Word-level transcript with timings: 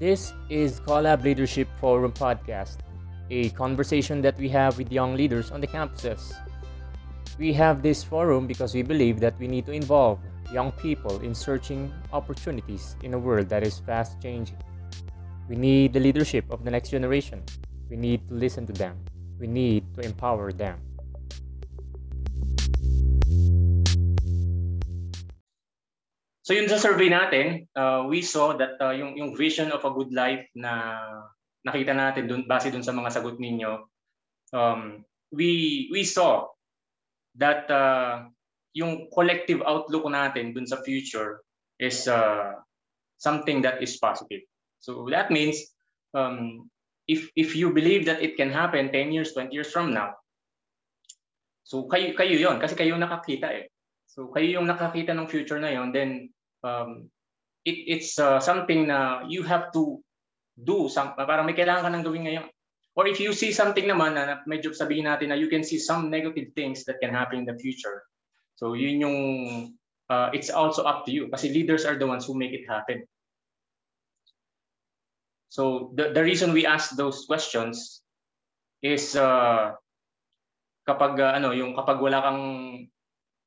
This 0.00 0.32
is 0.48 0.80
Collab 0.80 1.24
Leadership 1.24 1.68
Forum 1.76 2.10
Podcast, 2.10 2.78
a 3.28 3.50
conversation 3.50 4.22
that 4.22 4.34
we 4.38 4.48
have 4.48 4.78
with 4.78 4.90
young 4.90 5.14
leaders 5.14 5.50
on 5.50 5.60
the 5.60 5.66
campuses. 5.66 6.32
We 7.38 7.52
have 7.52 7.82
this 7.82 8.02
forum 8.02 8.46
because 8.46 8.72
we 8.72 8.80
believe 8.80 9.20
that 9.20 9.38
we 9.38 9.46
need 9.46 9.66
to 9.66 9.72
involve 9.72 10.18
young 10.50 10.72
people 10.72 11.20
in 11.20 11.34
searching 11.34 11.92
opportunities 12.14 12.96
in 13.02 13.12
a 13.12 13.18
world 13.18 13.50
that 13.50 13.62
is 13.62 13.78
fast 13.80 14.18
changing. 14.22 14.56
We 15.50 15.56
need 15.56 15.92
the 15.92 16.00
leadership 16.00 16.46
of 16.48 16.64
the 16.64 16.70
next 16.70 16.88
generation. 16.88 17.42
We 17.90 17.98
need 17.98 18.26
to 18.28 18.34
listen 18.34 18.66
to 18.68 18.72
them. 18.72 18.96
We 19.38 19.48
need 19.48 19.84
to 19.96 20.00
empower 20.00 20.50
them. 20.50 20.80
So 26.50 26.58
yun 26.58 26.66
sa 26.66 26.82
survey 26.82 27.06
natin, 27.06 27.70
uh, 27.78 28.10
we 28.10 28.26
saw 28.26 28.58
that 28.58 28.74
uh, 28.82 28.90
yung 28.90 29.14
yung 29.14 29.38
vision 29.38 29.70
of 29.70 29.86
a 29.86 29.94
good 29.94 30.10
life 30.10 30.42
na 30.58 30.98
nakita 31.62 31.94
natin 31.94 32.26
dun 32.26 32.42
base 32.50 32.74
dun 32.74 32.82
sa 32.82 32.90
mga 32.90 33.06
sagot 33.14 33.38
ninyo, 33.38 33.86
um, 34.50 35.06
we 35.30 35.86
we 35.94 36.02
saw 36.02 36.50
that 37.38 37.70
uh, 37.70 38.26
yung 38.74 39.06
collective 39.14 39.62
outlook 39.62 40.02
natin 40.10 40.50
dun 40.50 40.66
sa 40.66 40.82
future 40.82 41.38
is 41.78 42.10
uh, 42.10 42.58
something 43.22 43.62
that 43.62 43.78
is 43.78 43.94
positive. 44.02 44.42
So 44.82 45.06
that 45.14 45.30
means 45.30 45.54
um, 46.18 46.66
if 47.06 47.30
if 47.38 47.54
you 47.54 47.70
believe 47.70 48.10
that 48.10 48.26
it 48.26 48.34
can 48.34 48.50
happen 48.50 48.90
10 48.90 49.14
years, 49.14 49.38
20 49.38 49.54
years 49.54 49.70
from 49.70 49.94
now, 49.94 50.18
so 51.62 51.86
kayo 51.86 52.10
kayo 52.18 52.34
'yon 52.34 52.58
kasi 52.58 52.74
kayo 52.74 52.98
nakakita 52.98 53.54
eh. 53.54 53.70
So 54.10 54.34
kayo 54.34 54.58
yung 54.58 54.66
nakakita 54.66 55.14
ng 55.14 55.30
future 55.30 55.62
na 55.62 55.70
'yon, 55.70 55.94
then 55.94 56.34
um, 56.62 57.10
it, 57.64 57.76
it's 57.86 58.18
uh, 58.18 58.40
something 58.40 58.86
na 58.88 59.26
you 59.28 59.42
have 59.42 59.72
to 59.72 60.00
do. 60.56 60.88
Some, 60.88 61.14
parang 61.16 61.46
may 61.46 61.56
kailangan 61.56 61.82
ka 61.82 61.90
nang 61.90 62.06
gawin 62.06 62.24
ngayon. 62.26 62.46
Or 62.96 63.06
if 63.06 63.20
you 63.20 63.32
see 63.32 63.52
something 63.54 63.86
naman 63.86 64.18
na 64.18 64.42
medyo 64.44 64.74
sabihin 64.74 65.06
natin 65.06 65.30
na 65.30 65.38
you 65.38 65.48
can 65.48 65.62
see 65.62 65.78
some 65.78 66.10
negative 66.10 66.52
things 66.58 66.84
that 66.84 66.98
can 67.00 67.14
happen 67.14 67.44
in 67.44 67.48
the 67.48 67.56
future. 67.56 68.02
So 68.58 68.74
yun 68.74 69.00
yung, 69.00 69.18
uh, 70.10 70.28
it's 70.34 70.50
also 70.50 70.84
up 70.84 71.06
to 71.06 71.12
you. 71.14 71.30
Kasi 71.30 71.48
leaders 71.54 71.86
are 71.86 71.96
the 71.96 72.06
ones 72.06 72.26
who 72.26 72.36
make 72.36 72.52
it 72.52 72.66
happen. 72.68 73.06
So 75.48 75.94
the, 75.94 76.12
the 76.12 76.22
reason 76.22 76.52
we 76.52 76.66
ask 76.66 76.94
those 76.94 77.26
questions 77.26 78.02
is 78.82 79.16
uh, 79.16 79.74
kapag 80.86 81.18
uh, 81.20 81.36
ano 81.36 81.52
yung 81.52 81.76
kapag 81.76 81.98
wala 82.00 82.22
kang 82.22 82.42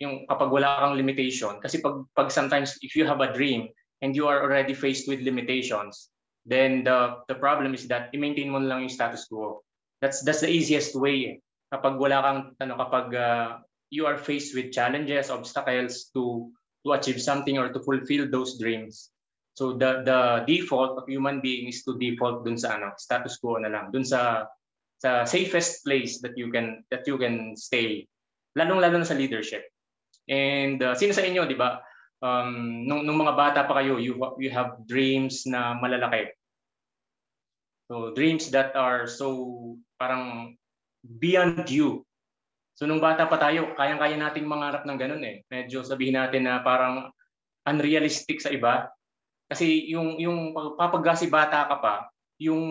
yung 0.04 0.28
kapag 0.28 0.52
wala 0.52 0.84
kang 0.84 1.00
limitation. 1.00 1.58
Kasi 1.64 1.80
pag 1.80 2.04
pag 2.14 2.30
sometimes 2.30 2.76
if 2.84 2.94
you 2.94 3.08
have 3.08 3.23
a 3.23 3.32
dream 3.32 3.72
and 4.04 4.14
you 4.14 4.28
are 4.28 4.44
already 4.44 4.76
faced 4.76 5.08
with 5.08 5.23
limitations 5.23 6.14
then 6.46 6.84
the 6.84 7.23
the 7.28 7.36
problem 7.36 7.73
is 7.73 7.88
that 7.88 8.12
i-maintain 8.12 8.52
mo 8.52 8.59
lang 8.59 8.84
yung 8.84 8.94
status 8.94 9.28
quo. 9.31 9.64
That's 10.04 10.24
that's 10.28 10.44
the 10.44 10.52
easiest 10.52 10.96
way. 10.96 11.40
Kapag 11.72 11.96
wala 11.96 12.20
kang 12.20 12.40
ano 12.59 12.74
kapag 12.76 13.08
uh, 13.16 13.48
you 13.90 14.04
are 14.04 14.20
faced 14.20 14.52
with 14.52 14.76
challenges 14.76 15.31
obstacles 15.31 16.12
to 16.12 16.52
to 16.84 16.92
achieve 16.92 17.24
something 17.24 17.56
or 17.56 17.72
to 17.72 17.80
fulfill 17.80 18.28
those 18.28 18.59
dreams. 18.59 19.09
So 19.56 19.80
the 19.80 20.04
the 20.04 20.44
default 20.44 21.00
of 21.00 21.08
human 21.08 21.40
being 21.40 21.72
is 21.72 21.88
to 21.88 21.96
default 21.96 22.44
dun 22.44 22.59
sa 22.59 22.76
ano 22.76 22.92
status 23.00 23.40
quo 23.40 23.56
na 23.64 23.72
lang. 23.72 23.96
Dun 23.96 24.04
sa 24.04 24.52
sa 25.00 25.24
safest 25.24 25.88
place 25.88 26.20
that 26.20 26.36
you 26.36 26.52
can 26.52 26.84
that 26.92 27.08
you 27.08 27.16
can 27.16 27.56
stay. 27.56 28.04
Lalong 28.59 28.84
lalo 28.84 29.00
na 29.00 29.08
sa 29.08 29.18
leadership 29.18 29.72
And 30.29 30.79
uh, 30.79 30.95
sino 30.95 31.11
sa 31.11 31.25
inyo, 31.25 31.43
di 31.47 31.57
ba, 31.59 31.83
um, 32.23 32.88
nung, 32.88 33.03
nung 33.03 33.19
mga 33.19 33.35
bata 33.35 33.59
pa 33.67 33.83
kayo, 33.83 33.99
you, 33.99 34.16
you 34.39 34.49
have 34.49 34.79
dreams 34.88 35.43
na 35.43 35.75
malalaki. 35.75 36.31
So 37.91 38.16
dreams 38.16 38.47
that 38.55 38.73
are 38.79 39.05
so 39.05 39.75
parang 40.00 40.56
beyond 41.03 41.67
you. 41.67 42.07
So 42.73 42.88
nung 42.89 43.03
bata 43.03 43.28
pa 43.28 43.38
tayo, 43.38 43.75
kayang-kaya 43.75 44.17
nating 44.17 44.47
mangarap 44.47 44.88
ng 44.88 44.97
ganun 44.97 45.23
eh. 45.28 45.44
Medyo 45.51 45.83
sabihin 45.83 46.17
natin 46.17 46.47
na 46.47 46.63
parang 46.63 47.12
unrealistic 47.67 48.39
sa 48.39 48.50
iba. 48.50 48.89
Kasi 49.51 49.91
yung 49.91 50.17
yung 50.17 50.56
papagasi 50.56 51.29
bata 51.29 51.69
ka 51.69 51.78
pa, 51.78 51.95
yung 52.41 52.63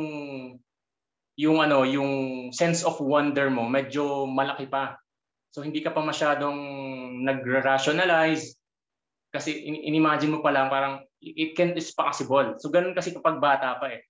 yung 1.39 1.59
ano, 1.63 1.87
yung 1.87 2.13
sense 2.51 2.83
of 2.83 2.99
wonder 2.99 3.47
mo 3.53 3.69
medyo 3.69 4.27
malaki 4.27 4.67
pa. 4.67 4.99
So 5.53 5.61
hindi 5.61 5.85
ka 5.85 5.93
pa 5.93 6.01
masyadong 6.01 6.57
nag-rationalize 7.29 8.57
kasi 9.33 9.53
in-imagine 9.69 10.33
mo 10.33 10.41
pa 10.41 10.53
lang 10.53 10.73
parang 10.73 11.05
it 11.21 11.53
can 11.53 11.77
is 11.77 11.93
possible. 11.93 12.57
So 12.57 12.73
ganun 12.73 12.97
kasi 12.97 13.13
kapag 13.13 13.41
bata 13.41 13.77
pa 13.77 13.93
eh. 13.93 14.01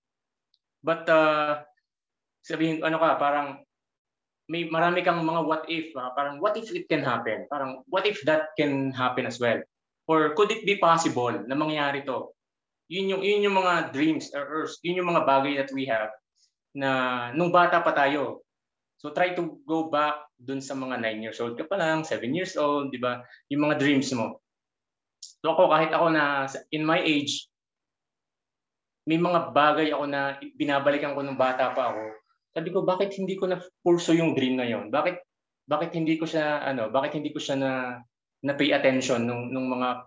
But 0.82 1.06
uh, 1.10 1.62
sabihin 2.46 2.82
ano 2.86 2.98
ka 3.02 3.18
parang 3.18 3.62
may 4.50 4.66
marami 4.66 5.02
kang 5.06 5.22
mga 5.22 5.42
what 5.46 5.62
if, 5.70 5.94
uh, 5.94 6.10
parang 6.14 6.42
what 6.42 6.58
if 6.58 6.70
it 6.74 6.86
can 6.90 7.02
happen? 7.02 7.46
Parang 7.50 7.86
what 7.90 8.06
if 8.06 8.22
that 8.26 8.54
can 8.58 8.90
happen 8.94 9.26
as 9.26 9.42
well? 9.42 9.58
Or 10.10 10.34
could 10.34 10.50
it 10.50 10.66
be 10.66 10.78
possible 10.78 11.30
na 11.46 11.54
mangyari 11.54 12.02
to? 12.06 12.34
Yun 12.90 13.18
yung 13.18 13.22
yun 13.22 13.46
yung 13.50 13.56
mga 13.58 13.94
dreams 13.94 14.30
or, 14.34 14.42
or 14.42 14.62
yun 14.82 14.98
yung 14.98 15.10
mga 15.10 15.22
bagay 15.26 15.54
that 15.58 15.70
we 15.74 15.86
have 15.86 16.10
na 16.74 17.30
nung 17.34 17.54
bata 17.54 17.78
pa 17.82 17.94
tayo 17.94 18.42
So 19.02 19.10
try 19.10 19.34
to 19.34 19.58
go 19.66 19.90
back 19.90 20.30
dun 20.38 20.62
sa 20.62 20.78
mga 20.78 21.02
9 21.02 21.26
years 21.26 21.42
old 21.42 21.58
ka 21.58 21.66
pa 21.66 21.74
lang, 21.74 22.06
7 22.06 22.22
years 22.30 22.54
old, 22.54 22.94
di 22.94 23.02
ba? 23.02 23.18
Yung 23.50 23.66
mga 23.66 23.82
dreams 23.82 24.14
mo. 24.14 24.38
So 25.42 25.58
ako, 25.58 25.74
kahit 25.74 25.90
ako 25.90 26.14
na 26.14 26.46
in 26.70 26.86
my 26.86 27.02
age, 27.02 27.50
may 29.10 29.18
mga 29.18 29.50
bagay 29.50 29.90
ako 29.90 30.06
na 30.06 30.38
binabalikan 30.54 31.18
ko 31.18 31.26
nung 31.26 31.34
bata 31.34 31.74
pa 31.74 31.90
ako. 31.90 32.02
Sabi 32.54 32.68
ko, 32.70 32.86
bakit 32.86 33.10
hindi 33.18 33.34
ko 33.34 33.50
na 33.50 33.58
pursue 33.82 34.22
yung 34.22 34.38
dream 34.38 34.54
na 34.54 34.70
yon? 34.70 34.94
Bakit 34.94 35.18
bakit 35.66 35.90
hindi 35.98 36.14
ko 36.14 36.26
siya 36.26 36.62
ano, 36.62 36.94
bakit 36.94 37.18
hindi 37.18 37.34
ko 37.34 37.42
siya 37.42 37.58
na 37.58 37.72
na 38.46 38.54
pay 38.54 38.70
attention 38.70 39.26
nung 39.26 39.50
nung 39.50 39.66
mga 39.66 40.06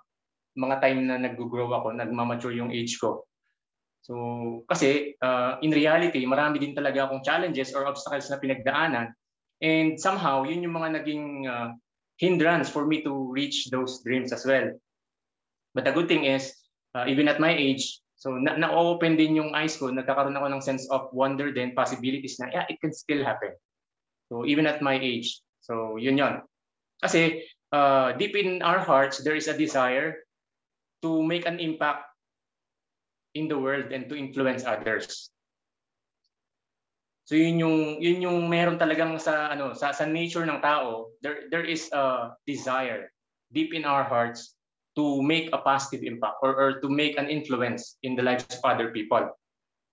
mga 0.55 0.75
time 0.79 0.99
na 1.03 1.19
nag-grow 1.19 1.67
ako, 1.67 1.91
nagmamature 1.91 2.55
yung 2.55 2.71
age 2.71 2.95
ko. 2.95 3.27
So, 4.05 4.61
kasi 4.69 5.17
uh, 5.17 5.57
in 5.65 5.73
reality, 5.73 6.29
marami 6.29 6.61
din 6.61 6.77
talaga 6.77 7.09
akong 7.09 7.25
challenges 7.25 7.73
or 7.73 7.89
obstacles 7.89 8.29
na 8.29 8.37
pinagdaanan. 8.37 9.17
And 9.65 9.97
somehow, 9.97 10.45
yun 10.45 10.61
yung 10.61 10.77
mga 10.77 11.01
naging 11.01 11.25
uh, 11.49 11.73
hindrance 12.21 12.69
for 12.69 12.85
me 12.85 13.01
to 13.01 13.33
reach 13.33 13.73
those 13.73 14.05
dreams 14.05 14.29
as 14.29 14.45
well. 14.45 14.69
But 15.73 15.89
the 15.89 15.93
good 15.97 16.05
thing 16.05 16.29
is, 16.29 16.53
uh, 16.93 17.09
even 17.09 17.25
at 17.25 17.41
my 17.41 17.49
age, 17.49 17.97
so 18.13 18.37
na- 18.37 18.61
na-open 18.61 19.17
din 19.17 19.41
yung 19.41 19.57
eyes 19.57 19.73
ko, 19.73 19.89
nagkakaroon 19.89 20.37
ako 20.37 20.53
ng 20.53 20.61
sense 20.61 20.85
of 20.93 21.09
wonder 21.09 21.49
then 21.49 21.73
possibilities 21.73 22.37
na, 22.37 22.53
yeah, 22.53 22.69
it 22.69 22.77
can 22.77 22.93
still 22.93 23.25
happen. 23.25 23.57
So 24.29 24.45
even 24.45 24.69
at 24.69 24.85
my 24.85 25.01
age. 25.01 25.41
So 25.65 25.97
yun 25.97 26.21
yun. 26.21 26.45
Kasi 27.01 27.41
uh, 27.73 28.13
deep 28.21 28.37
in 28.37 28.61
our 28.61 28.79
hearts, 28.79 29.25
there 29.25 29.35
is 29.35 29.49
a 29.49 29.57
desire 29.57 30.21
to 31.01 31.25
make 31.25 31.49
an 31.49 31.57
impact 31.57 32.05
in 33.35 33.51
the 33.51 33.59
world 33.59 33.91
and 33.91 34.07
to 34.09 34.15
influence 34.15 34.63
others. 34.63 35.29
So 37.25 37.33
yun 37.33 37.57
yung 37.57 37.77
yun 37.99 38.21
yung 38.21 38.39
meron 38.47 38.77
talagang 38.77 39.17
sa 39.17 39.49
ano 39.49 39.73
sa 39.73 39.91
sa 39.91 40.05
nature 40.05 40.45
ng 40.45 40.61
tao, 40.61 41.09
there 41.25 41.49
there 41.49 41.65
is 41.65 41.89
a 41.89 42.33
desire 42.45 43.09
deep 43.49 43.73
in 43.73 43.83
our 43.83 44.05
hearts 44.05 44.53
to 44.95 45.19
make 45.25 45.51
a 45.51 45.59
positive 45.59 46.05
impact 46.05 46.39
or, 46.39 46.55
or 46.55 46.69
to 46.79 46.87
make 46.87 47.19
an 47.19 47.27
influence 47.27 47.97
in 48.05 48.15
the 48.15 48.23
lives 48.23 48.45
of 48.53 48.61
other 48.63 48.93
people. 48.93 49.25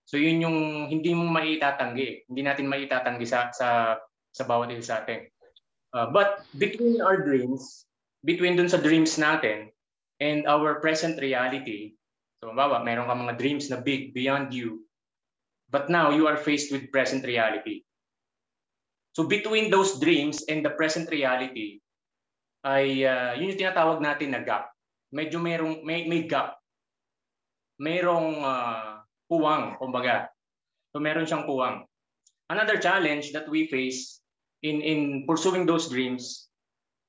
So 0.05 0.21
yun 0.21 0.45
yung 0.45 0.59
hindi 0.93 1.17
mo 1.17 1.25
maitatanggi, 1.27 2.29
hindi 2.29 2.43
natin 2.45 2.69
maitatanggi 2.69 3.25
sa 3.25 3.49
sa 3.51 3.97
sa 4.33 4.45
bawat 4.45 4.73
isa 4.77 4.93
sa 4.93 4.97
atin. 5.01 5.25
Uh, 5.93 6.09
but 6.13 6.45
between 6.61 7.01
our 7.01 7.21
dreams, 7.21 7.89
between 8.25 8.61
dun 8.61 8.69
sa 8.69 8.81
dreams 8.81 9.17
natin 9.17 9.73
and 10.21 10.45
our 10.45 10.85
present 10.85 11.17
reality, 11.17 11.97
So, 12.43 12.51
mabawa, 12.51 12.83
meron 12.83 13.07
kang 13.07 13.23
mga 13.23 13.39
dreams 13.39 13.71
na 13.71 13.79
big 13.79 14.11
beyond 14.11 14.51
you. 14.51 14.83
But 15.71 15.87
now, 15.87 16.11
you 16.11 16.27
are 16.27 16.35
faced 16.35 16.75
with 16.75 16.91
present 16.91 17.23
reality. 17.23 17.87
So, 19.15 19.31
between 19.31 19.71
those 19.71 20.03
dreams 20.03 20.43
and 20.51 20.67
the 20.67 20.75
present 20.75 21.07
reality, 21.15 21.79
ay 22.67 23.07
uh, 23.07 23.39
yun 23.39 23.55
yung 23.55 23.63
tinatawag 23.63 24.03
natin 24.03 24.35
na 24.35 24.43
gap. 24.43 24.75
Medyo 25.15 25.39
merong, 25.39 25.87
may, 25.87 26.11
may 26.11 26.27
gap. 26.27 26.59
Merong 27.79 28.43
uh, 28.43 29.07
puwang, 29.31 29.79
kumbaga. 29.79 30.27
So, 30.91 30.99
meron 30.99 31.31
siyang 31.31 31.47
puwang. 31.47 31.87
Another 32.51 32.83
challenge 32.83 33.31
that 33.39 33.47
we 33.47 33.71
face 33.71 34.19
in, 34.67 34.83
in 34.83 35.31
pursuing 35.31 35.63
those 35.63 35.87
dreams 35.87 36.51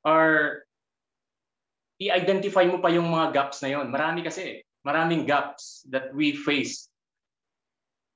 are 0.06 0.62
i-identify 1.98 2.70
mo 2.70 2.78
pa 2.78 2.94
yung 2.94 3.10
mga 3.10 3.34
gaps 3.34 3.66
na 3.66 3.74
yon. 3.74 3.90
Marami 3.90 4.22
kasi 4.22 4.62
maraming 4.86 5.28
gaps 5.28 5.84
that 5.90 6.14
we 6.14 6.36
face. 6.36 6.88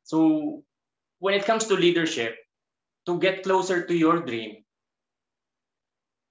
So 0.04 0.64
when 1.20 1.34
it 1.34 1.46
comes 1.46 1.66
to 1.68 1.76
leadership, 1.76 2.36
to 3.08 3.20
get 3.20 3.44
closer 3.44 3.88
to 3.88 3.96
your 3.96 4.20
dream, 4.20 4.64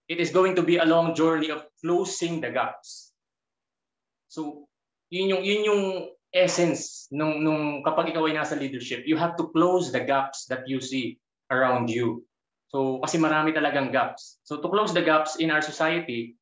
it 0.09 0.21
is 0.21 0.31
going 0.31 0.55
to 0.56 0.62
be 0.62 0.77
a 0.77 0.85
long 0.85 1.15
journey 1.17 1.50
of 1.50 1.65
closing 1.81 2.41
the 2.41 2.53
gaps. 2.53 3.12
So 4.29 4.69
yun 5.11 5.33
yung 5.33 5.43
yun 5.43 5.62
yung 5.65 5.83
essence 6.35 7.09
nung 7.11 7.41
nung 7.41 7.81
kapag 7.81 8.12
ikaw 8.12 8.29
ay 8.29 8.37
nasa 8.37 8.61
leadership, 8.61 9.09
you 9.09 9.17
have 9.17 9.35
to 9.41 9.49
close 9.50 9.91
the 9.91 10.05
gaps 10.05 10.47
that 10.53 10.69
you 10.69 10.79
see 10.79 11.19
around 11.50 11.88
you. 11.88 12.23
So 12.69 13.00
kasi 13.00 13.17
marami 13.17 13.56
talagang 13.56 13.91
gaps. 13.91 14.38
So 14.44 14.61
to 14.61 14.69
close 14.69 14.93
the 14.93 15.03
gaps 15.03 15.41
in 15.41 15.49
our 15.50 15.65
society 15.65 16.36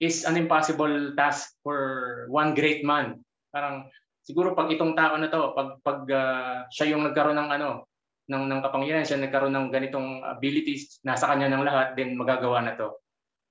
is 0.00 0.24
an 0.24 0.40
impossible 0.40 1.12
task 1.14 1.52
for 1.60 2.24
one 2.32 2.56
great 2.56 2.80
man. 2.80 3.20
Parang 3.52 3.86
siguro 4.24 4.56
pag 4.56 4.72
itong 4.72 4.96
tao 4.96 5.14
na 5.20 5.28
to, 5.28 5.52
pag 5.52 5.70
pag 5.84 6.00
uh, 6.08 6.56
siya 6.72 6.96
yung 6.96 7.04
nagkaroon 7.04 7.36
ng 7.36 7.50
ano, 7.52 7.84
ng 8.32 8.44
ng 8.48 8.60
kapangyarihan, 8.64 9.04
siya 9.04 9.20
nagkaroon 9.20 9.52
ng 9.52 9.68
ganitong 9.68 10.24
abilities, 10.24 10.98
nasa 11.04 11.28
kanya 11.28 11.52
ng 11.52 11.62
lahat, 11.62 11.94
then 12.00 12.16
magagawa 12.16 12.64
na 12.64 12.74
to. 12.80 12.96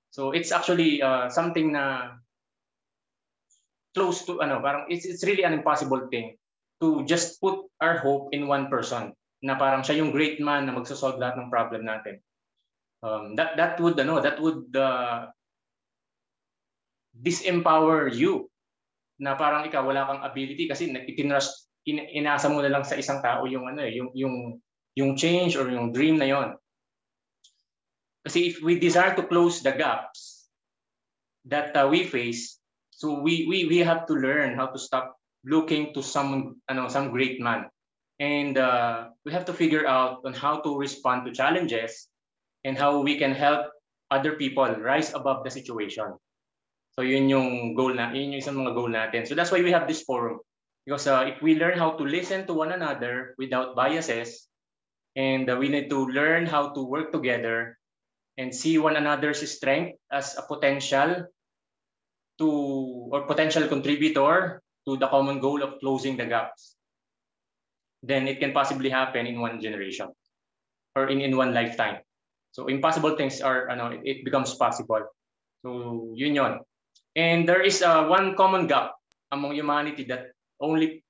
So 0.10 0.34
it's 0.34 0.50
actually 0.50 1.06
uh, 1.06 1.30
something 1.30 1.78
na 1.78 2.18
close 3.94 4.26
to 4.26 4.42
ano, 4.42 4.58
parang 4.58 4.90
it's 4.90 5.06
it's 5.06 5.22
really 5.22 5.46
an 5.46 5.54
impossible 5.54 6.10
thing 6.10 6.34
to 6.82 7.06
just 7.06 7.38
put 7.38 7.62
our 7.78 8.02
hope 8.02 8.34
in 8.34 8.50
one 8.50 8.74
person 8.74 9.14
na 9.46 9.56
parang 9.56 9.86
siya 9.86 10.02
yung 10.02 10.12
great 10.12 10.42
man 10.42 10.66
na 10.66 10.76
magso-solve 10.76 11.22
lahat 11.22 11.38
ng 11.40 11.52
problem 11.54 11.86
natin. 11.86 12.20
Um, 13.00 13.38
that 13.40 13.56
that 13.56 13.80
would 13.80 13.96
ano, 13.96 14.20
that 14.20 14.42
would 14.42 14.68
uh, 14.76 15.32
disempower 17.20 18.08
you 18.16 18.48
na 19.20 19.36
parang 19.36 19.68
ikaw 19.68 19.84
wala 19.84 20.08
kang 20.08 20.24
ability 20.24 20.72
kasi 20.72 20.88
itinrust 20.88 21.68
in, 21.84 22.00
inaasa 22.00 22.48
mo 22.48 22.64
na 22.64 22.72
lang 22.72 22.88
sa 22.88 22.96
isang 22.96 23.20
tao 23.20 23.44
yung 23.44 23.68
ano 23.68 23.84
eh, 23.84 23.92
yung 23.92 24.10
yung 24.16 24.36
yung 24.96 25.12
change 25.16 25.60
or 25.60 25.68
yung 25.68 25.92
dream 25.92 26.18
na 26.20 26.28
yon. 26.28 26.56
Kasi 28.24 28.52
if 28.52 28.60
we 28.60 28.80
desire 28.80 29.16
to 29.16 29.24
close 29.24 29.64
the 29.64 29.72
gaps 29.72 30.52
that 31.48 31.72
uh, 31.76 31.88
we 31.88 32.04
face, 32.04 32.60
so 32.92 33.24
we, 33.24 33.48
we, 33.48 33.66
we 33.66 33.80
have 33.80 34.06
to 34.08 34.14
learn 34.14 34.60
how 34.60 34.68
to 34.68 34.80
stop 34.80 35.16
looking 35.46 35.94
to 35.96 36.04
some, 36.04 36.60
ano, 36.68 36.90
some 36.90 37.12
great 37.12 37.40
man. 37.40 37.72
And 38.20 38.58
uh, 38.58 39.16
we 39.24 39.32
have 39.32 39.46
to 39.46 39.54
figure 39.56 39.88
out 39.88 40.20
on 40.26 40.34
how 40.34 40.60
to 40.60 40.78
respond 40.78 41.26
to 41.26 41.32
challenges 41.32 42.08
and 42.66 42.78
how 42.78 43.00
we 43.00 43.18
can 43.18 43.32
help 43.32 43.72
other 44.12 44.36
people 44.36 44.68
rise 44.68 45.14
above 45.16 45.46
the 45.46 45.50
situation. 45.50 46.12
So 47.00 47.08
yun 47.08 47.32
yung 47.32 47.80
goal 47.80 47.96
na, 47.96 48.12
yun 48.12 48.36
yung 48.36 48.44
isang 48.44 48.60
mga 48.60 48.76
goal 48.76 48.92
natin. 48.92 49.24
So 49.24 49.32
that's 49.32 49.56
why 49.56 49.64
we 49.64 49.72
have 49.72 49.88
this 49.88 50.04
forum. 50.04 50.44
Because 50.84 51.08
uh, 51.08 51.32
if 51.32 51.40
we 51.40 51.56
learn 51.56 51.80
how 51.80 51.96
to 51.96 52.04
listen 52.04 52.44
to 52.44 52.54
one 52.54 52.76
another 52.76 53.40
without 53.40 53.72
biases, 53.72 54.52
and 55.16 55.48
uh, 55.48 55.56
we 55.56 55.72
need 55.72 55.88
to 55.96 56.12
learn 56.12 56.44
how 56.44 56.76
to 56.76 56.84
work 56.84 57.16
together 57.16 57.80
and 58.36 58.52
see 58.52 58.76
one 58.84 59.00
another's 59.00 59.40
strength 59.48 59.96
as 60.12 60.36
a 60.36 60.44
potential 60.44 61.24
to 62.44 62.50
or 63.16 63.24
potential 63.32 63.64
contributor 63.72 64.60
to 64.84 65.00
the 65.00 65.08
common 65.08 65.40
goal 65.40 65.64
of 65.64 65.80
closing 65.80 66.20
the 66.20 66.28
gaps 66.28 66.76
then 68.00 68.28
it 68.32 68.40
can 68.40 68.56
possibly 68.56 68.88
happen 68.88 69.28
in 69.28 69.44
one 69.44 69.60
generation 69.60 70.08
or 70.96 71.12
in, 71.12 71.20
in 71.20 71.36
one 71.36 71.52
lifetime 71.52 72.00
so 72.56 72.72
impossible 72.72 73.20
things 73.20 73.44
are 73.44 73.68
ano 73.68 73.92
it, 73.92 74.00
it 74.08 74.18
becomes 74.24 74.56
possible 74.56 75.04
so 75.60 76.16
yun 76.16 76.32
yon 76.32 76.64
and 77.16 77.48
there 77.48 77.62
is 77.62 77.82
uh, 77.82 78.06
one 78.06 78.36
common 78.36 78.68
gap 78.68 78.94
among 79.32 79.54
humanity 79.54 80.04
that 80.06 80.34
only 80.60 81.04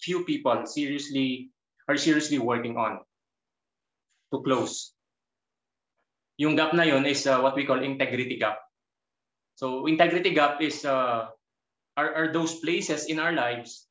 few 0.00 0.24
people 0.24 0.66
seriously 0.66 1.50
are 1.88 1.96
seriously 1.96 2.38
working 2.38 2.76
on 2.76 3.00
to 4.32 4.40
close 4.42 4.92
yung 6.42 6.56
gap 6.56 6.72
na 6.72 6.82
yun 6.82 7.04
is 7.04 7.22
uh, 7.30 7.38
what 7.38 7.54
we 7.54 7.62
call 7.62 7.78
integrity 7.78 8.34
gap. 8.34 8.58
So 9.54 9.86
integrity 9.86 10.34
gap 10.34 10.58
is 10.58 10.82
uh, 10.82 11.30
are, 11.94 12.10
are 12.18 12.28
those 12.32 12.58
places 12.58 13.06
in 13.06 13.22
our 13.22 13.30
lives 13.30 13.86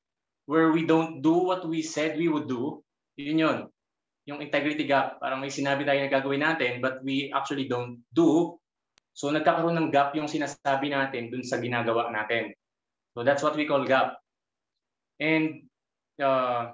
where 0.49 0.75
we 0.75 0.83
don't 0.83 1.21
do 1.23 1.47
what 1.47 1.63
we 1.63 1.79
said 1.85 2.17
we 2.17 2.27
would 2.27 2.51
do. 2.51 2.83
Yun 3.15 3.39
yun. 3.39 3.59
Yung 4.25 4.41
integrity 4.41 4.85
gap, 4.85 5.23
parang 5.23 5.41
may 5.41 5.53
sinabi 5.53 5.85
tayo 5.85 6.01
na 6.01 6.11
gagawin 6.11 6.43
natin 6.43 6.81
but 6.81 6.99
we 7.05 7.31
actually 7.31 7.71
don't 7.71 8.01
do. 8.11 8.57
So 9.11 9.29
nagkakaroon 9.29 9.75
ng 9.75 9.91
gap 9.91 10.15
yung 10.15 10.31
sinasabi 10.31 10.91
natin 10.91 11.29
dun 11.29 11.43
sa 11.43 11.59
ginagawa 11.59 12.09
natin. 12.09 12.55
So 13.11 13.27
that's 13.27 13.43
what 13.43 13.59
we 13.59 13.67
call 13.67 13.83
gap. 13.83 14.19
And 15.19 15.67
uh, 16.17 16.73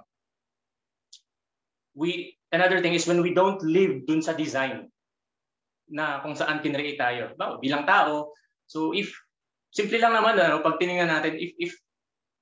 we 1.98 2.38
another 2.54 2.80
thing 2.80 2.94
is 2.94 3.10
when 3.10 3.26
we 3.26 3.34
don't 3.34 3.60
live 3.66 4.06
dun 4.06 4.22
sa 4.22 4.38
design 4.38 4.88
na 5.90 6.22
kung 6.22 6.38
saan 6.38 6.62
kinreate 6.62 7.00
tayo. 7.00 7.34
Ba, 7.36 7.58
bilang 7.58 7.88
tao, 7.90 8.32
so 8.70 8.94
if 8.94 9.10
simple 9.74 9.98
lang 9.98 10.14
naman 10.14 10.38
ano, 10.38 10.62
pag 10.62 10.78
tiningnan 10.78 11.10
natin 11.10 11.36
if 11.36 11.52
if 11.58 11.72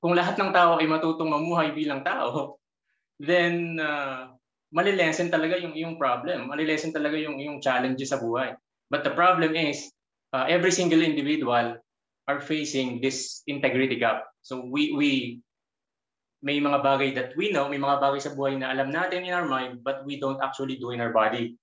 kung 0.04 0.14
lahat 0.14 0.38
ng 0.38 0.54
tao 0.54 0.78
ay 0.78 0.86
matutong 0.86 1.32
mamuhay 1.32 1.72
bilang 1.72 2.04
tao, 2.04 2.60
then 3.22 3.80
uh, 3.80 4.30
malilesen 4.76 5.32
talaga 5.32 5.56
yung 5.56 5.74
yung 5.74 5.96
problem. 5.96 6.52
Malilesen 6.52 6.92
talaga 6.92 7.16
yung 7.16 7.40
yung 7.40 7.58
challenges 7.64 8.12
sa 8.12 8.20
buhay. 8.20 8.52
But 8.90 9.04
the 9.04 9.14
problem 9.14 9.56
is 9.56 9.90
uh, 10.34 10.46
every 10.48 10.72
single 10.72 11.02
individual 11.02 11.78
are 12.28 12.42
facing 12.42 13.02
this 13.02 13.42
integrity 13.46 13.98
gap. 13.98 14.26
So 14.42 14.66
we 14.66 14.94
we 14.94 15.12
may 16.46 16.62
mga 16.62 16.86
bagay 16.86 17.10
that 17.18 17.34
we 17.34 17.50
know, 17.50 17.70
may 17.70 17.82
mga 17.82 17.98
bagay 18.02 18.22
sa 18.22 18.34
buhay 18.38 18.58
na 18.58 18.70
alam 18.70 18.94
natin 18.94 19.26
in 19.26 19.34
our 19.34 19.50
mind 19.50 19.82
but 19.82 20.06
we 20.06 20.22
don't 20.22 20.42
actually 20.42 20.78
do 20.78 20.94
in 20.94 21.02
our 21.02 21.14
body. 21.14 21.58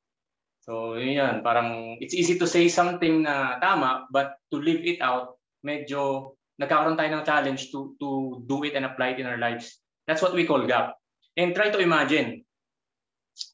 So 0.63 0.95
yun 0.95 1.19
yan, 1.19 1.35
parang 1.43 1.99
it's 1.99 2.15
easy 2.15 2.39
to 2.39 2.47
say 2.47 2.71
something 2.71 3.27
na 3.27 3.59
tama, 3.59 4.07
but 4.11 4.39
to 4.55 4.63
live 4.63 4.83
it 4.87 5.03
out, 5.03 5.39
medyo 5.67 6.35
nagkakaroon 6.59 6.95
tayo 6.95 7.11
ng 7.19 7.27
challenge 7.27 7.75
to, 7.75 7.99
to 7.99 8.43
do 8.47 8.63
it 8.63 8.79
and 8.79 8.87
apply 8.87 9.19
it 9.19 9.23
in 9.23 9.27
our 9.27 9.39
lives. 9.39 9.83
That's 10.07 10.23
what 10.23 10.35
we 10.35 10.47
call 10.47 10.63
gap. 10.71 10.95
And 11.35 11.55
try 11.55 11.71
to 11.71 11.83
imagine. 11.83 12.47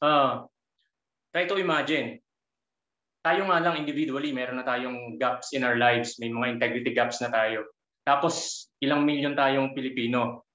Uh, 0.01 0.45
try 1.33 1.49
to 1.49 1.57
imagine. 1.57 2.21
Tayo 3.19 3.51
nga 3.51 3.59
lang 3.59 3.75
individually, 3.75 4.31
meron 4.31 4.63
na 4.63 4.67
tayong 4.67 5.19
gaps 5.19 5.51
in 5.51 5.67
our 5.67 5.75
lives. 5.75 6.15
May 6.23 6.31
mga 6.31 6.55
integrity 6.55 6.95
gaps 6.95 7.19
na 7.19 7.27
tayo. 7.27 7.67
Tapos 8.07 8.65
ilang 8.79 9.03
milyon 9.03 9.35
tayong 9.35 9.75
Pilipino. 9.75 10.47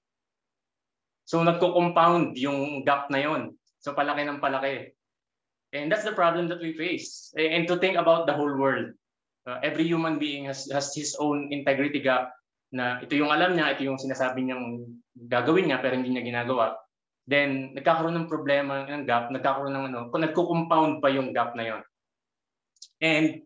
So 1.29 1.45
nagko-compound 1.45 2.37
yung 2.41 2.85
gap 2.89 3.13
na 3.13 3.21
yon. 3.21 3.53
So 3.85 3.93
palaki 3.93 4.25
ng 4.25 4.41
palaki. 4.41 4.97
And 5.77 5.93
that's 5.93 6.09
the 6.09 6.17
problem 6.17 6.49
that 6.49 6.63
we 6.63 6.73
face. 6.73 7.35
And 7.37 7.69
to 7.69 7.77
think 7.77 8.01
about 8.01 8.25
the 8.25 8.35
whole 8.37 8.57
world. 8.57 8.97
Uh, 9.45 9.61
every 9.61 9.85
human 9.85 10.17
being 10.17 10.49
has, 10.49 10.65
has 10.73 10.97
his 10.97 11.13
own 11.21 11.53
integrity 11.53 12.01
gap 12.01 12.33
na 12.73 13.05
ito 13.05 13.13
yung 13.13 13.29
alam 13.29 13.53
niya, 13.53 13.77
ito 13.77 13.85
yung 13.85 14.01
sinasabi 14.01 14.41
niyang 14.41 14.89
gagawin 15.29 15.69
niya 15.69 15.85
pero 15.85 16.01
hindi 16.01 16.17
niya 16.17 16.25
ginagawa. 16.25 16.81
Then, 17.29 17.77
nagkakaroon 17.77 18.17
ng 18.25 18.29
problema 18.29 18.89
ng 18.89 19.05
gap, 19.05 19.29
nagkakaroon 19.29 19.73
ng 19.73 19.87
ano, 19.93 20.01
kung 20.09 20.25
nagko-compound 20.25 21.05
pa 21.05 21.09
yung 21.13 21.33
gap 21.37 21.53
na 21.57 21.65
yon. 21.65 21.83
And 23.01 23.43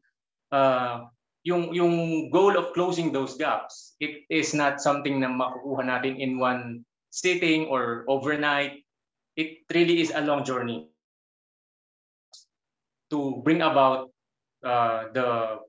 uh, 0.53 1.09
yung 1.45 1.73
yung 1.73 2.29
goal 2.29 2.57
of 2.61 2.77
closing 2.77 3.13
those 3.13 3.41
gaps, 3.41 3.97
it 4.01 4.29
is 4.29 4.53
not 4.53 4.81
something 4.81 5.21
na 5.21 5.33
makukuha 5.33 5.87
natin 5.87 6.21
in 6.21 6.37
one 6.37 6.85
sitting 7.09 7.69
or 7.73 8.05
overnight. 8.09 8.85
It 9.39 9.65
really 9.71 10.03
is 10.03 10.11
a 10.11 10.21
long 10.21 10.43
journey 10.43 10.91
to 13.09 13.41
bring 13.47 13.63
about 13.63 14.11
uh, 14.67 15.09
the 15.15 15.63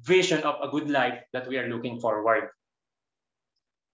vision 0.00 0.40
of 0.46 0.62
a 0.62 0.70
good 0.70 0.88
life 0.88 1.20
that 1.34 1.44
we 1.50 1.58
are 1.58 1.68
looking 1.68 2.00
forward. 2.00 2.48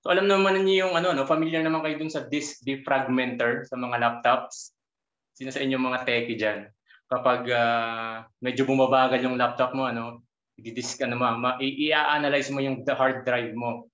So 0.07 0.15
alam 0.15 0.31
naman 0.31 0.63
niyo 0.63 0.87
yung 0.87 0.95
ano, 0.95 1.11
no, 1.11 1.27
familiar 1.27 1.65
naman 1.67 1.83
kayo 1.83 1.99
dun 1.99 2.13
sa 2.13 2.29
disk 2.31 2.63
defragmenter 2.63 3.67
sa 3.67 3.75
mga 3.75 3.99
laptops. 3.99 4.71
Sino 5.35 5.51
sa 5.51 5.59
inyo 5.59 5.83
mga 5.83 6.07
techie 6.07 6.39
diyan? 6.39 6.61
Kapag 7.07 7.47
uh, 7.47 8.27
medyo 8.43 8.67
bumabagal 8.67 9.23
yung 9.23 9.39
laptop 9.39 9.73
mo, 9.79 9.87
ano, 9.87 10.27
i-disk 10.59 10.99
ano, 11.05 11.15
ma, 11.21 11.55
i-analyze 11.61 12.51
mo 12.51 12.65
yung 12.65 12.83
the 12.83 12.95
hard 12.97 13.23
drive 13.23 13.53
mo. 13.53 13.87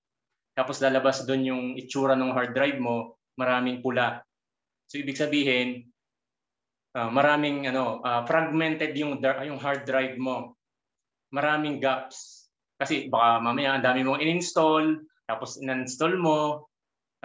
Tapos 0.57 0.79
lalabas 0.85 1.25
doon 1.25 1.43
yung 1.49 1.65
itsura 1.77 2.13
ng 2.17 2.33
hard 2.33 2.53
drive 2.53 2.79
mo, 2.79 3.17
maraming 3.41 3.81
pula. 3.81 4.21
So 4.87 5.01
ibig 5.01 5.17
sabihin, 5.17 5.89
uh, 6.97 7.09
maraming 7.09 7.69
ano 7.69 8.05
uh, 8.05 8.23
fragmented 8.29 8.93
yung 8.97 9.21
yung 9.21 9.59
hard 9.61 9.89
drive 9.89 10.21
mo. 10.21 10.57
Maraming 11.33 11.81
gaps. 11.81 12.49
Kasi 12.77 13.09
baka 13.09 13.41
mamaya 13.41 13.77
ang 13.77 13.85
dami 13.85 14.05
mong 14.05 14.21
in-install, 14.21 15.01
tapos 15.25 15.57
in-install 15.57 16.21
mo, 16.21 16.69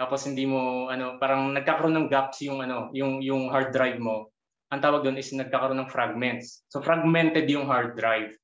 tapos 0.00 0.24
hindi 0.24 0.48
mo 0.48 0.88
ano 0.88 1.20
parang 1.20 1.52
nagkakaroon 1.52 1.96
ng 1.98 2.08
gaps 2.08 2.40
yung 2.46 2.64
ano 2.64 2.88
yung 2.96 3.20
yung 3.20 3.52
hard 3.52 3.74
drive 3.74 4.00
mo. 4.00 4.32
Ang 4.68 4.80
tawag 4.84 5.04
doon 5.04 5.16
is 5.16 5.32
nagkakaroon 5.32 5.80
ng 5.80 5.92
fragments. 5.92 6.64
So 6.68 6.84
fragmented 6.84 7.48
yung 7.48 7.64
hard 7.64 7.96
drive. 7.96 8.36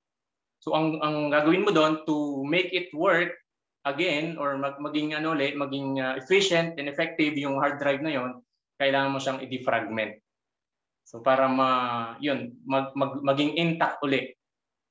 So 0.64 0.72
ang 0.72 0.96
ang 1.04 1.28
gagawin 1.28 1.68
mo 1.68 1.70
doon 1.76 2.08
to 2.08 2.40
make 2.48 2.72
it 2.72 2.88
work 2.96 3.36
again 3.84 4.40
or 4.40 4.56
mag, 4.56 4.80
maging 4.80 5.12
ano 5.12 5.36
ulit, 5.36 5.52
maging 5.52 6.00
uh, 6.00 6.16
efficient 6.16 6.80
and 6.80 6.88
effective 6.88 7.36
yung 7.36 7.60
hard 7.60 7.76
drive 7.76 8.00
na 8.00 8.16
yon, 8.16 8.40
kailangan 8.80 9.12
mo 9.12 9.18
siyang 9.20 9.44
i-defragment. 9.44 10.16
So 11.04 11.20
para 11.20 11.44
ma 11.44 11.70
yun, 12.16 12.56
mag, 12.64 12.96
mag, 12.96 13.20
maging 13.20 13.60
intact 13.60 14.00
uli 14.00 14.32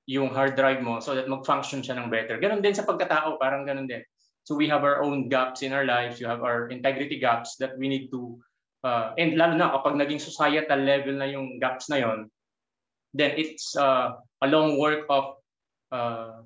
yung 0.06 0.30
hard 0.30 0.54
drive 0.54 0.86
mo 0.86 1.02
so 1.02 1.18
that 1.18 1.26
mag-function 1.26 1.82
siya 1.82 1.98
ng 1.98 2.14
better. 2.14 2.38
Ganon 2.38 2.62
din 2.62 2.78
sa 2.78 2.86
pagkatao, 2.86 3.42
parang 3.42 3.66
ganon 3.66 3.90
din. 3.90 4.06
So 4.46 4.54
we 4.54 4.70
have 4.70 4.86
our 4.86 5.02
own 5.02 5.32
gaps 5.32 5.66
in 5.66 5.74
our 5.74 5.88
lives. 5.88 6.20
You 6.20 6.28
have 6.28 6.44
our 6.46 6.70
integrity 6.70 7.18
gaps 7.18 7.58
that 7.64 7.74
we 7.80 7.90
need 7.90 8.12
to, 8.14 8.38
uh, 8.84 9.16
and 9.18 9.40
lalo 9.40 9.56
na 9.56 9.72
kapag 9.74 9.98
naging 9.98 10.22
societal 10.22 10.80
level 10.84 11.16
na 11.18 11.28
yung 11.28 11.58
gaps 11.58 11.88
na 11.88 12.04
yon, 12.04 12.28
then 13.16 13.34
it's 13.40 13.74
uh, 13.80 14.14
a 14.44 14.48
long 14.48 14.78
work 14.78 15.08
of, 15.10 15.40
uh, 15.96 16.44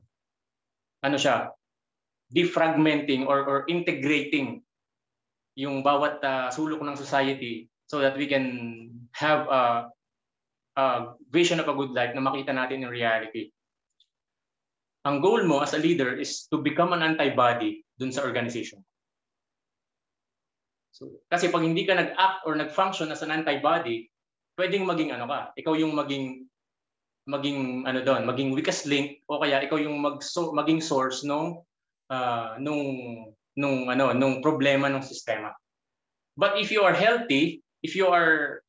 ano 1.02 1.18
siya, 1.18 1.52
defragmenting 2.32 3.26
or, 3.26 3.44
or 3.48 3.58
integrating 3.68 4.62
yung 5.58 5.82
bawat 5.82 6.22
uh, 6.22 6.48
sulok 6.54 6.86
ng 6.86 7.00
society 7.00 7.66
so 7.90 7.98
that 7.98 8.14
we 8.14 8.30
can 8.30 8.88
have 9.16 9.48
a, 9.50 9.90
a 10.78 10.86
vision 11.34 11.58
of 11.58 11.66
a 11.66 11.74
good 11.74 11.96
life 11.96 12.14
na 12.14 12.22
makita 12.22 12.54
natin 12.54 12.86
in 12.86 12.92
reality. 12.92 13.50
Ang 15.08 15.24
goal 15.24 15.48
mo 15.48 15.64
as 15.64 15.72
a 15.74 15.80
leader 15.80 16.14
is 16.20 16.46
to 16.52 16.60
become 16.60 16.92
an 16.92 17.02
antibody 17.02 17.82
dun 17.96 18.12
sa 18.12 18.28
organization. 18.28 18.84
So, 20.98 21.22
kasi 21.30 21.54
pag 21.54 21.62
hindi 21.62 21.86
ka 21.86 21.94
nag-act 21.94 22.50
or 22.50 22.58
nag-function 22.58 23.14
as 23.14 23.22
an 23.22 23.30
antibody, 23.30 24.10
pwedeng 24.58 24.90
maging 24.90 25.14
ano 25.14 25.30
ka, 25.30 25.54
ikaw 25.54 25.78
yung 25.78 25.94
maging 25.94 26.50
maging 27.30 27.86
ano 27.86 28.02
doon, 28.02 28.26
maging 28.26 28.58
weakest 28.58 28.90
link 28.90 29.22
o 29.30 29.38
kaya 29.38 29.62
ikaw 29.62 29.78
yung 29.78 30.02
mag 30.02 30.26
so, 30.26 30.50
maging 30.58 30.82
source 30.82 31.22
nung 31.22 31.62
uh, 32.10 32.58
nung 32.58 32.82
nung 33.54 33.94
ano 33.94 34.10
nung 34.18 34.42
problema 34.42 34.90
ng 34.90 35.06
sistema. 35.06 35.54
But 36.34 36.58
if 36.58 36.74
you 36.74 36.82
are 36.82 36.98
healthy, 36.98 37.62
if 37.86 37.94
you 37.94 38.10
are 38.10 38.66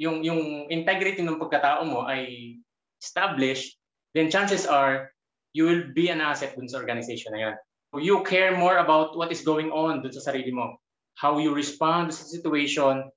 yung 0.00 0.24
yung 0.24 0.72
integrity 0.72 1.20
ng 1.20 1.36
pagkatao 1.36 1.84
mo 1.84 2.08
ay 2.08 2.56
established, 3.02 3.76
then 4.16 4.32
chances 4.32 4.64
are 4.64 5.12
you 5.52 5.68
will 5.68 5.84
be 5.92 6.08
an 6.08 6.24
asset 6.24 6.56
dun 6.56 6.70
sa 6.70 6.80
organization 6.80 7.36
na 7.36 7.52
yan 7.52 7.56
you 7.96 8.20
care 8.24 8.52
more 8.52 8.76
about 8.76 9.16
what 9.16 9.32
is 9.32 9.40
going 9.40 9.72
on 9.72 10.04
dun 10.04 10.12
sa 10.12 10.20
sarili 10.20 10.52
mo. 10.52 10.76
How 11.18 11.42
you 11.42 11.50
respond 11.50 12.14
sa 12.14 12.22
situation 12.30 13.10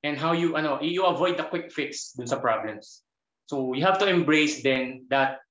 and 0.00 0.16
how 0.16 0.32
you 0.32 0.56
ano 0.56 0.80
you 0.80 1.04
avoid 1.04 1.36
the 1.36 1.44
quick 1.44 1.68
fix 1.68 2.16
dun 2.16 2.28
sa 2.28 2.40
problems. 2.40 3.04
So 3.52 3.76
you 3.76 3.84
have 3.84 4.00
to 4.00 4.08
embrace 4.08 4.64
then 4.64 5.04
that 5.12 5.44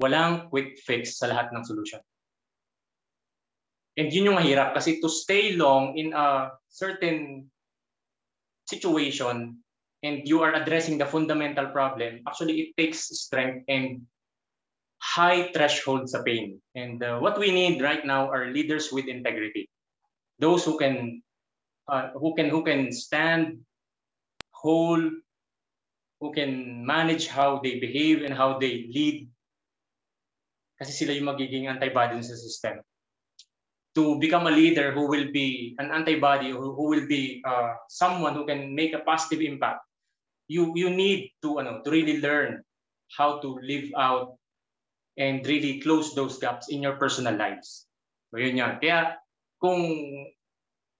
walang 0.00 0.52
quick 0.52 0.76
fix 0.84 1.16
sa 1.16 1.32
lahat 1.32 1.48
ng 1.52 1.64
solution. 1.64 2.00
And 3.96 4.12
yun 4.12 4.28
yung 4.28 4.36
mahirap 4.36 4.76
kasi 4.76 5.00
to 5.00 5.08
stay 5.08 5.56
long 5.56 5.96
in 5.96 6.12
a 6.12 6.52
certain 6.68 7.48
situation 8.68 9.64
and 10.04 10.28
you 10.28 10.44
are 10.44 10.52
addressing 10.52 11.00
the 11.00 11.08
fundamental 11.08 11.72
problem, 11.72 12.20
actually 12.28 12.60
it 12.60 12.70
takes 12.76 13.08
strength 13.08 13.64
and 13.72 14.04
high 15.00 15.48
threshold 15.56 16.12
sa 16.12 16.20
pain. 16.20 16.60
And 16.76 17.00
uh, 17.00 17.24
what 17.24 17.40
we 17.40 17.48
need 17.48 17.80
right 17.80 18.04
now 18.04 18.28
are 18.28 18.52
leaders 18.52 18.92
with 18.92 19.08
integrity. 19.08 19.72
Those 20.38 20.64
who 20.64 20.76
can 20.76 21.22
uh, 21.88 22.10
who 22.14 22.34
can 22.34 22.48
who 22.50 22.62
can 22.62 22.92
stand 22.92 23.64
whole, 24.52 25.02
who 26.20 26.28
can 26.32 26.84
manage 26.84 27.28
how 27.28 27.60
they 27.62 27.78
behave 27.78 28.22
and 28.22 28.34
how 28.34 28.58
they 28.58 28.88
lead. 28.90 29.28
Kasi 30.76 30.92
sila 30.92 31.16
yung 31.16 31.32
magiging 31.32 31.68
antibody 31.68 32.20
sa 32.20 32.36
system. 32.36 32.84
To 33.96 34.20
become 34.20 34.44
a 34.44 34.52
leader 34.52 34.92
who 34.92 35.08
will 35.08 35.32
be 35.32 35.72
an 35.80 35.88
antibody, 35.88 36.52
who, 36.52 36.76
who 36.76 36.92
will 36.92 37.08
be 37.08 37.40
uh, 37.48 37.80
someone 37.88 38.36
who 38.36 38.44
can 38.44 38.76
make 38.76 38.92
a 38.92 39.00
positive 39.00 39.40
impact, 39.40 39.80
you 40.52 40.76
you 40.76 40.92
need 40.92 41.32
to 41.40 41.64
ano 41.64 41.80
to 41.80 41.88
really 41.88 42.20
learn 42.20 42.60
how 43.16 43.40
to 43.40 43.56
live 43.64 43.88
out 43.96 44.36
and 45.16 45.46
really 45.48 45.80
close 45.80 46.12
those 46.12 46.36
gaps 46.36 46.68
in 46.68 46.84
your 46.84 47.00
personal 47.00 47.32
lives. 47.32 47.88
So 48.28 48.36
yun 48.36 48.60
yan. 48.60 48.76
Kaya 48.84 49.16
kung 49.60 49.80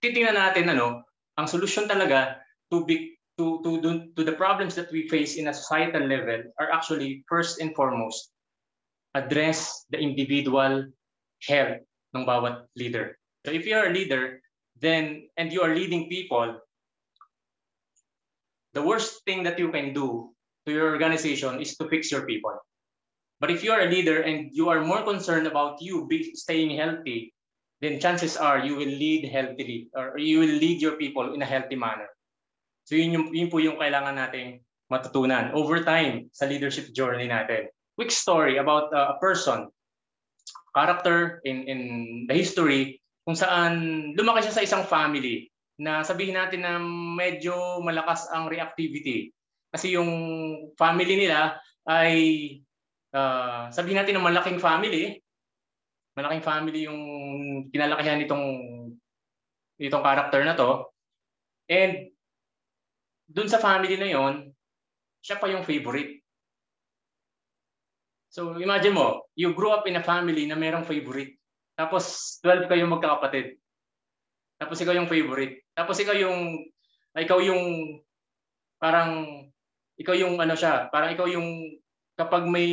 titingnan 0.01 0.37
natin 0.37 0.73
ano, 0.73 1.05
ang 1.37 1.47
solution 1.47 1.89
talaga 1.89 2.41
to 2.73 2.85
be 2.85 3.17
to 3.37 3.61
to 3.61 3.81
to 4.17 4.23
the 4.25 4.33
problems 4.33 4.73
that 4.75 4.89
we 4.89 5.09
face 5.13 5.37
in 5.37 5.49
a 5.49 5.55
societal 5.55 6.09
level 6.09 6.41
are 6.57 6.73
actually 6.73 7.21
first 7.29 7.61
and 7.61 7.77
foremost 7.77 8.33
address 9.13 9.85
the 9.93 10.01
individual 10.01 10.89
health 11.45 11.81
ng 12.17 12.25
bawat 12.25 12.65
leader. 12.77 13.17
So 13.45 13.53
if 13.53 13.69
you 13.69 13.77
are 13.77 13.93
a 13.93 13.97
leader, 13.97 14.41
then 14.81 15.29
and 15.37 15.53
you 15.53 15.61
are 15.61 15.77
leading 15.77 16.09
people, 16.09 16.57
the 18.73 18.85
worst 18.85 19.25
thing 19.25 19.45
that 19.45 19.61
you 19.61 19.69
can 19.73 19.93
do 19.93 20.33
to 20.65 20.73
your 20.73 20.93
organization 20.93 21.61
is 21.61 21.77
to 21.77 21.89
fix 21.89 22.13
your 22.13 22.25
people. 22.25 22.57
But 23.41 23.53
if 23.53 23.61
you 23.61 23.73
are 23.73 23.85
a 23.85 23.93
leader 23.93 24.25
and 24.25 24.49
you 24.53 24.73
are 24.73 24.81
more 24.81 25.05
concerned 25.05 25.47
about 25.47 25.81
you 25.85 26.09
staying 26.33 26.77
healthy, 26.77 27.36
then 27.81 28.01
chances 28.01 28.37
are 28.37 28.65
you 28.65 28.77
will 28.77 28.89
lead 28.89 29.29
healthily 29.29 29.89
or 29.93 30.17
you 30.17 30.41
will 30.41 30.57
lead 30.57 30.81
your 30.81 30.97
people 30.97 31.35
in 31.37 31.43
a 31.43 31.49
healthy 31.49 31.77
manner. 31.77 32.09
So 32.87 32.95
yun, 32.95 33.13
yung, 33.13 33.27
yun 33.35 33.51
po 33.51 33.59
yung 33.59 33.77
kailangan 33.77 34.17
nating 34.17 34.63
matutunan 34.87 35.51
over 35.53 35.83
time 35.83 36.31
sa 36.31 36.47
leadership 36.47 36.95
journey 36.95 37.27
natin. 37.27 37.69
Quick 37.99 38.15
story 38.15 38.63
about 38.63 38.95
uh, 38.95 39.13
a 39.13 39.17
person, 39.19 39.69
character 40.77 41.43
in, 41.43 41.67
in 41.67 41.81
the 42.31 42.35
history, 42.37 43.03
kung 43.27 43.35
saan 43.35 43.73
lumaki 44.15 44.47
siya 44.47 44.63
sa 44.63 44.65
isang 44.65 44.85
family 44.87 45.51
na 45.83 46.07
sabihin 46.07 46.39
natin 46.39 46.63
na 46.63 46.79
medyo 47.19 47.83
malakas 47.83 48.31
ang 48.31 48.47
reactivity. 48.47 49.35
Kasi 49.75 49.99
yung 49.99 50.09
family 50.79 51.27
nila 51.27 51.59
ay 51.91 52.15
uh, 53.11 53.67
sabihin 53.75 53.99
natin 53.99 54.17
ng 54.17 54.29
malaking 54.31 54.63
family, 54.63 55.19
malaking 56.17 56.45
family 56.45 56.89
yung 56.89 57.01
kinalakihan 57.69 58.17
nitong 58.17 58.45
itong 59.77 60.05
character 60.05 60.41
na 60.43 60.57
to. 60.57 60.89
And 61.69 62.09
dun 63.29 63.53
sa 63.53 63.61
family 63.61 64.01
na 64.01 64.09
yon, 64.09 64.35
siya 65.21 65.37
pa 65.37 65.53
yung 65.53 65.67
favorite. 65.67 66.25
So 68.33 68.57
imagine 68.57 68.97
mo, 68.97 69.29
you 69.37 69.53
grew 69.53 69.73
up 69.73 69.85
in 69.85 70.01
a 70.01 70.05
family 70.05 70.49
na 70.49 70.57
merong 70.57 70.89
favorite. 70.89 71.37
Tapos 71.77 72.37
12 72.41 72.69
kayong 72.69 72.93
magkakapatid. 72.97 73.61
Tapos 74.57 74.81
ikaw 74.81 74.97
yung 74.97 75.11
favorite. 75.11 75.69
Tapos 75.77 76.01
ikaw 76.01 76.17
yung 76.17 76.65
ikaw 77.13 77.41
yung 77.45 77.97
parang 78.81 79.45
ikaw 79.97 80.17
yung 80.17 80.41
ano 80.41 80.57
siya, 80.57 80.89
parang 80.89 81.13
ikaw 81.13 81.29
yung 81.29 81.77
kapag 82.17 82.49
may 82.49 82.69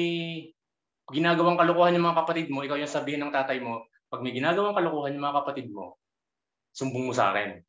ginagawang 1.11 1.59
kalokohan 1.59 1.97
yung 1.99 2.07
mga 2.07 2.19
kapatid 2.23 2.47
mo, 2.47 2.63
ikaw 2.63 2.79
yung 2.79 2.91
sabihin 2.91 3.19
ng 3.25 3.33
tatay 3.35 3.59
mo, 3.59 3.83
pag 4.07 4.23
may 4.23 4.31
ginagawang 4.31 4.77
kalokohan 4.77 5.17
yung 5.17 5.25
mga 5.25 5.37
kapatid 5.43 5.67
mo, 5.73 5.99
sumbong 6.71 7.11
mo 7.11 7.13
sa 7.13 7.35
akin. 7.35 7.59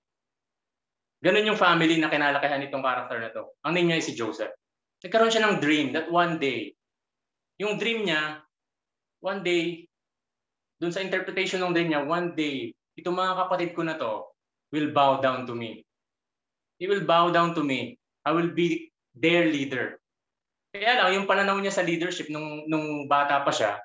Ganun 1.25 1.49
yung 1.49 1.59
family 1.59 1.97
na 1.99 2.13
kinalakihan 2.13 2.61
nitong 2.61 2.85
character 2.85 3.19
na 3.19 3.33
to. 3.33 3.49
Ang 3.65 3.73
name 3.75 3.87
niya 3.91 3.99
ay 3.99 4.05
si 4.05 4.13
Joseph. 4.13 4.53
Nagkaroon 5.01 5.33
siya 5.33 5.45
ng 5.49 5.57
dream 5.59 5.97
that 5.97 6.13
one 6.13 6.37
day, 6.37 6.77
yung 7.57 7.81
dream 7.81 8.05
niya, 8.05 8.45
one 9.25 9.41
day, 9.41 9.89
dun 10.77 10.93
sa 10.93 11.01
interpretation 11.01 11.65
ng 11.65 11.73
dream 11.73 11.89
niya, 11.91 12.05
one 12.05 12.37
day, 12.37 12.77
itong 13.01 13.17
mga 13.17 13.41
kapatid 13.41 13.71
ko 13.73 13.83
na 13.83 13.97
to 13.97 14.29
will 14.75 14.91
bow 14.93 15.23
down 15.23 15.47
to 15.47 15.55
me. 15.55 15.87
They 16.77 16.91
will 16.91 17.07
bow 17.07 17.31
down 17.31 17.55
to 17.55 17.63
me. 17.63 17.97
I 18.27 18.35
will 18.35 18.51
be 18.51 18.91
their 19.15 19.47
leader. 19.47 20.03
Kaya 20.75 20.99
lang, 20.99 21.23
yung 21.23 21.31
pananaw 21.31 21.55
niya 21.63 21.71
sa 21.71 21.87
leadership 21.87 22.27
nung, 22.35 22.67
nung 22.67 23.07
bata 23.07 23.47
pa 23.47 23.55
siya, 23.55 23.79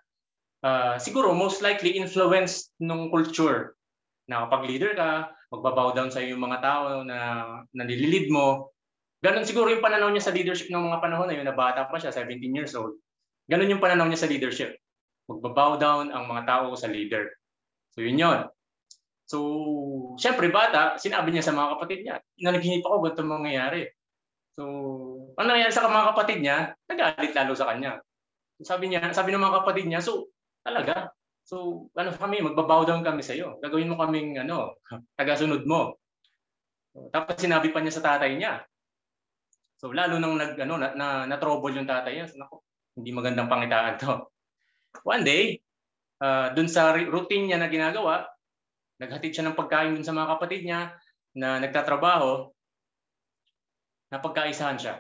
uh, 0.66 0.98
siguro 0.98 1.38
most 1.38 1.62
likely 1.62 1.94
influenced 2.02 2.74
nung 2.82 3.14
culture 3.14 3.78
na 4.26 4.50
kapag 4.50 4.66
leader 4.66 4.98
ka, 4.98 5.30
magbabow 5.54 5.94
down 5.94 6.10
sa 6.10 6.18
yung 6.26 6.42
mga 6.42 6.66
tao 6.66 7.06
na, 7.06 7.20
na 7.78 7.84
nililid 7.86 8.34
mo. 8.34 8.74
Ganon 9.22 9.46
siguro 9.46 9.70
yung 9.70 9.86
pananaw 9.86 10.10
niya 10.10 10.30
sa 10.30 10.34
leadership 10.34 10.74
ng 10.74 10.90
mga 10.90 10.98
panahon 10.98 11.30
na 11.30 11.38
yun, 11.38 11.46
na 11.46 11.54
bata 11.54 11.86
pa 11.86 12.02
siya, 12.02 12.10
17 12.10 12.58
years 12.58 12.74
old. 12.74 12.98
Ganon 13.46 13.70
yung 13.70 13.84
pananaw 13.84 14.10
niya 14.10 14.26
sa 14.26 14.30
leadership. 14.30 14.74
Magbabow 15.30 15.78
down 15.78 16.10
ang 16.10 16.26
mga 16.26 16.50
tao 16.50 16.74
sa 16.74 16.90
leader. 16.90 17.30
So 17.94 18.02
yun 18.02 18.18
yun. 18.18 18.50
So, 19.30 19.38
syempre 20.18 20.50
bata, 20.50 20.98
sinabi 20.98 21.30
niya 21.30 21.46
sa 21.46 21.54
mga 21.54 21.78
kapatid 21.78 22.00
niya, 22.02 22.18
na 22.42 22.50
naghinip 22.50 22.82
ako, 22.82 22.98
ganito 23.06 23.22
mangyayari. 23.30 23.86
So, 24.60 24.68
ano 25.40 25.56
nangyari 25.56 25.72
sa 25.72 25.88
mga 25.88 26.12
kapatid 26.12 26.44
niya, 26.44 26.76
nagalit 26.92 27.32
lalo 27.32 27.56
sa 27.56 27.72
kanya. 27.72 28.04
Sabi 28.60 28.92
niya, 28.92 29.16
sabi 29.16 29.32
ng 29.32 29.40
mga 29.40 29.64
kapatid 29.64 29.88
niya, 29.88 30.04
so 30.04 30.28
talaga, 30.68 31.16
so 31.48 31.88
ano 31.96 32.12
kami, 32.12 32.44
magbabow 32.44 32.84
down 32.84 33.00
kami 33.00 33.24
sa 33.24 33.32
iyo. 33.32 33.56
Gagawin 33.64 33.88
mo 33.88 33.96
kaming 33.96 34.36
ano, 34.36 34.76
tagasunod 35.16 35.64
mo. 35.64 35.96
So, 36.92 37.08
tapos 37.08 37.40
sinabi 37.40 37.72
pa 37.72 37.80
niya 37.80 37.96
sa 37.96 38.04
tatay 38.04 38.36
niya. 38.36 38.60
So 39.80 39.96
lalo 39.96 40.20
nang 40.20 40.36
nag 40.36 40.60
ano 40.60 40.76
na, 40.76 40.92
na, 40.92 41.08
na 41.24 41.40
trouble 41.40 41.72
yung 41.72 41.88
tatay 41.88 42.20
niya, 42.20 42.28
nako, 42.36 42.60
hindi 43.00 43.16
magandang 43.16 43.48
pangitaan 43.48 43.96
to. 43.96 44.28
One 45.08 45.24
day, 45.24 45.56
uh, 46.20 46.52
dun 46.52 46.68
sa 46.68 46.92
routine 47.00 47.48
niya 47.48 47.64
na 47.64 47.72
ginagawa, 47.72 48.28
naghatid 49.00 49.32
siya 49.32 49.48
ng 49.48 49.56
pagkain 49.56 49.96
dun 49.96 50.04
sa 50.04 50.12
mga 50.12 50.36
kapatid 50.36 50.68
niya 50.68 50.92
na 51.32 51.64
nagtatrabaho, 51.64 52.52
napagkaisahan 54.10 54.78
siya. 54.82 54.96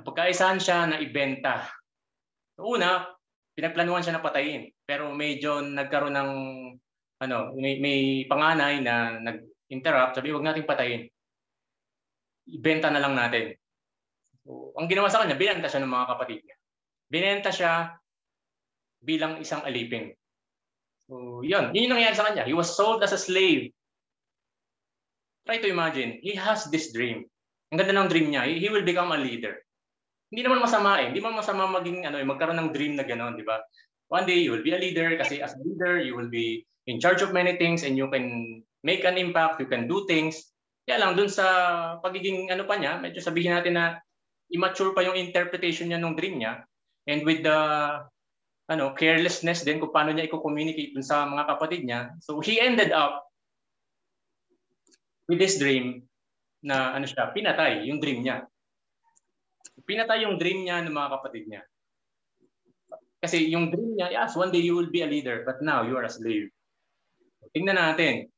Napagkaisahan 0.00 0.60
siya 0.60 0.78
na 0.90 0.96
ibenta. 1.00 1.68
Una, 2.60 3.08
pinagplanuhan 3.54 4.02
siya 4.02 4.18
na 4.18 4.24
patayin. 4.24 4.70
Pero 4.84 5.10
medyo 5.14 5.62
nagkaroon 5.62 6.14
ng 6.14 6.32
ano, 7.24 7.36
may, 7.56 7.80
may 7.80 8.00
panganay 8.28 8.84
na 8.84 9.16
nag-interrupt, 9.22 10.18
sabi, 10.18 10.34
wag 10.34 10.44
nating 10.44 10.68
patayin. 10.68 11.08
Ibenta 12.50 12.92
na 12.92 13.00
lang 13.00 13.16
natin. 13.16 13.56
So, 14.44 14.76
ang 14.76 14.90
ginawa 14.92 15.08
sa 15.08 15.24
kanya, 15.24 15.40
binenta 15.40 15.70
siya 15.70 15.80
ng 15.80 15.94
mga 15.94 16.10
kapatid 16.10 16.40
niya. 16.44 16.56
Binenta 17.08 17.50
siya 17.54 17.96
bilang 19.00 19.40
isang 19.40 19.64
alipin. 19.64 20.12
So, 21.08 21.40
yun. 21.40 21.72
Yun 21.72 21.88
yung 21.88 21.94
nangyari 21.96 22.16
sa 22.16 22.28
kanya. 22.28 22.44
He 22.44 22.52
was 22.52 22.76
sold 22.76 23.00
as 23.00 23.16
a 23.16 23.20
slave. 23.20 23.72
Try 25.48 25.60
to 25.60 25.68
imagine, 25.68 26.20
he 26.24 26.36
has 26.36 26.68
this 26.68 26.92
dream. 26.92 27.28
Ang 27.74 27.82
ganda 27.82 28.06
ng 28.06 28.06
dream 28.06 28.30
niya, 28.30 28.46
he 28.46 28.70
will 28.70 28.86
become 28.86 29.10
a 29.10 29.18
leader. 29.18 29.58
Hindi 30.30 30.46
naman 30.46 30.62
masama 30.62 31.02
eh. 31.02 31.10
Hindi 31.10 31.18
naman 31.18 31.42
masama 31.42 31.66
maging 31.74 32.06
ano, 32.06 32.22
eh, 32.22 32.26
magkaroon 32.26 32.54
ng 32.62 32.70
dream 32.70 32.94
na 32.94 33.02
gano'n, 33.02 33.34
di 33.34 33.42
ba? 33.42 33.58
One 34.14 34.30
day 34.30 34.46
you 34.46 34.54
will 34.54 34.62
be 34.62 34.70
a 34.70 34.78
leader 34.78 35.10
kasi 35.18 35.42
as 35.42 35.58
a 35.58 35.62
leader 35.66 35.98
you 35.98 36.14
will 36.14 36.30
be 36.30 36.62
in 36.86 37.02
charge 37.02 37.18
of 37.18 37.34
many 37.34 37.58
things 37.58 37.82
and 37.82 37.98
you 37.98 38.06
can 38.14 38.62
make 38.86 39.02
an 39.02 39.18
impact, 39.18 39.58
you 39.58 39.66
can 39.66 39.90
do 39.90 40.06
things. 40.06 40.54
Kaya 40.86 41.02
lang 41.02 41.18
dun 41.18 41.26
sa 41.26 41.98
pagiging 41.98 42.54
ano 42.54 42.62
pa 42.62 42.78
niya, 42.78 43.02
medyo 43.02 43.18
sabihin 43.18 43.58
natin 43.58 43.74
na 43.74 43.98
immature 44.54 44.94
pa 44.94 45.02
yung 45.02 45.18
interpretation 45.18 45.90
niya 45.90 45.98
ng 45.98 46.14
dream 46.14 46.38
niya 46.38 46.62
and 47.10 47.26
with 47.26 47.42
the 47.42 47.58
ano 48.70 48.94
carelessness 48.94 49.66
din 49.66 49.82
kung 49.82 49.90
paano 49.90 50.14
niya 50.14 50.30
i-communicate 50.30 50.94
dun 50.94 51.02
sa 51.02 51.26
mga 51.26 51.50
kapatid 51.50 51.82
niya. 51.82 52.14
So 52.22 52.38
he 52.38 52.62
ended 52.62 52.94
up 52.94 53.26
with 55.26 55.42
this 55.42 55.58
dream 55.58 56.06
na 56.64 56.96
ano 56.96 57.04
siya, 57.04 57.28
pinatay 57.36 57.84
yung 57.84 58.00
dream 58.00 58.24
niya. 58.24 58.48
Pinatay 59.84 60.24
yung 60.24 60.40
dream 60.40 60.64
niya 60.64 60.80
ng 60.80 60.96
mga 60.96 61.12
kapatid 61.20 61.44
niya. 61.44 61.62
Kasi 63.20 63.52
yung 63.52 63.68
dream 63.68 64.00
niya, 64.00 64.08
yes, 64.12 64.32
one 64.32 64.48
day 64.48 64.64
you 64.64 64.72
will 64.72 64.88
be 64.88 65.04
a 65.04 65.08
leader, 65.08 65.44
but 65.44 65.60
now 65.60 65.84
you 65.84 65.92
are 65.96 66.08
a 66.08 66.12
slave. 66.12 66.48
Tingnan 67.52 67.76
natin, 67.76 68.32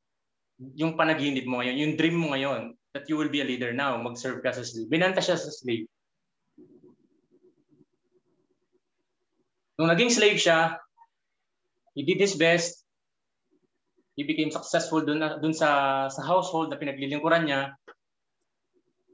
yung 0.75 0.99
panaginip 0.99 1.47
mo 1.47 1.63
ngayon, 1.63 1.77
yung 1.79 1.95
dream 1.95 2.17
mo 2.19 2.35
ngayon, 2.35 2.75
that 2.97 3.07
you 3.07 3.15
will 3.15 3.31
be 3.31 3.43
a 3.43 3.47
leader 3.47 3.71
now, 3.77 3.95
mag-serve 4.01 4.43
ka 4.43 4.51
sa 4.51 4.67
slave. 4.67 4.91
Binanta 4.91 5.23
siya 5.23 5.39
sa 5.39 5.53
slave. 5.53 5.87
Nung 9.77 9.93
naging 9.93 10.09
slave 10.09 10.41
siya, 10.41 10.81
he 11.93 12.03
did 12.03 12.17
his 12.17 12.35
best. 12.35 12.83
He 14.17 14.25
became 14.25 14.49
successful 14.49 15.05
dun, 15.05 15.21
dun 15.21 15.53
sa, 15.53 16.09
sa 16.09 16.23
household 16.25 16.73
na 16.73 16.81
pinaglilingkuran 16.81 17.45
niya. 17.45 17.77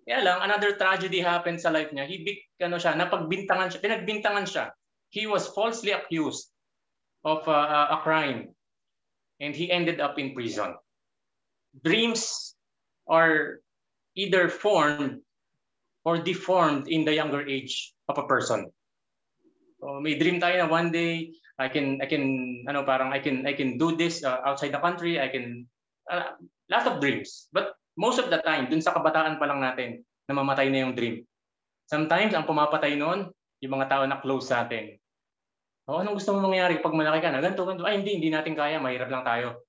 Kaya 0.03 0.19
lang, 0.27 0.39
another 0.43 0.75
tragedy 0.75 1.23
happened 1.23 1.63
sa 1.63 1.71
life 1.71 1.95
niya. 1.95 2.11
He 2.11 2.27
ano 2.59 2.79
siya, 2.79 2.99
napagbintangan 2.99 3.71
siya, 3.71 3.81
pinagbintangan 3.81 4.47
siya 4.47 4.67
he 5.13 5.29
was 5.29 5.47
falsely 5.53 5.93
accused 5.93 6.49
of 7.23 7.47
uh, 7.47 7.87
a 7.93 8.01
crime 8.03 8.49
and 9.39 9.55
he 9.55 9.71
ended 9.71 10.01
up 10.01 10.19
in 10.19 10.35
prison. 10.35 10.75
Dreams 11.85 12.57
are 13.07 13.61
either 14.17 14.49
formed 14.49 15.21
or 16.05 16.19
deformed 16.19 16.89
in 16.89 17.05
the 17.05 17.15
younger 17.15 17.47
age 17.47 17.93
of 18.09 18.19
a 18.19 18.27
person. 18.27 18.73
So 19.81 20.01
may 20.01 20.17
dream 20.17 20.41
tayo 20.41 20.65
na 20.65 20.69
one 20.73 20.91
day 20.91 21.37
I 21.61 21.69
can 21.69 22.01
I 22.01 22.09
can 22.09 22.65
ano 22.67 22.83
parang 22.89 23.13
I 23.13 23.21
can 23.21 23.45
I 23.45 23.53
can 23.53 23.77
do 23.77 23.95
this 23.95 24.25
uh, 24.25 24.41
outside 24.49 24.73
the 24.73 24.81
country. 24.81 25.21
I 25.21 25.29
can 25.29 25.69
uh, 26.09 26.41
lot 26.73 26.89
of 26.89 27.05
dreams. 27.05 27.53
But 27.53 27.77
most 27.99 28.19
of 28.21 28.29
the 28.33 28.41
time 28.41 28.69
dun 28.69 28.81
sa 28.81 28.97
kabataan 28.97 29.37
pa 29.37 29.47
lang 29.49 29.61
natin 29.61 30.01
na 30.29 30.33
mamatay 30.37 30.73
na 30.73 30.87
yung 30.89 30.95
dream. 30.97 31.25
Sometimes 31.89 32.33
ang 32.33 32.49
pumapatay 32.49 32.97
noon 32.97 33.29
yung 33.61 33.73
mga 33.79 33.89
tao 33.91 34.03
na 34.09 34.19
close 34.19 34.49
sa 34.49 34.65
atin. 34.65 34.97
O, 35.91 35.99
anong 35.99 36.17
gusto 36.17 36.31
mo 36.33 36.47
mangyari 36.47 36.79
pag 36.79 36.95
malaki 36.95 37.21
ka 37.21 37.31
na? 37.35 37.43
Ganito, 37.43 37.67
ganito. 37.67 37.83
Ay, 37.83 37.99
hindi, 37.99 38.17
hindi 38.17 38.31
natin 38.31 38.55
kaya. 38.55 38.79
Mahirap 38.79 39.11
lang 39.11 39.27
tayo. 39.27 39.67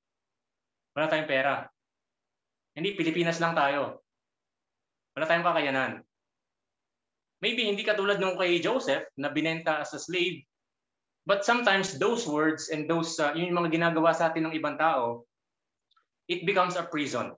Wala 0.93 1.09
tayong 1.09 1.29
pera. 1.29 1.65
Hindi, 2.77 2.93
Pilipinas 2.93 3.41
lang 3.41 3.57
tayo. 3.57 4.05
Wala 5.17 5.25
tayong 5.25 5.45
kakayanan. 5.45 5.91
Maybe 7.41 7.67
hindi 7.67 7.83
katulad 7.83 8.21
nung 8.21 8.39
kay 8.39 8.61
Joseph 8.63 9.03
na 9.19 9.33
binenta 9.33 9.81
as 9.81 9.91
a 9.91 9.99
slave. 9.99 10.45
But 11.27 11.43
sometimes 11.43 11.99
those 11.99 12.23
words 12.29 12.71
and 12.71 12.87
those, 12.87 13.19
uh, 13.19 13.35
yung 13.35 13.51
mga 13.51 13.73
ginagawa 13.73 14.15
sa 14.15 14.31
atin 14.31 14.47
ng 14.47 14.55
ibang 14.55 14.79
tao, 14.79 15.27
it 16.31 16.47
becomes 16.47 16.79
a 16.79 16.87
prison. 16.87 17.35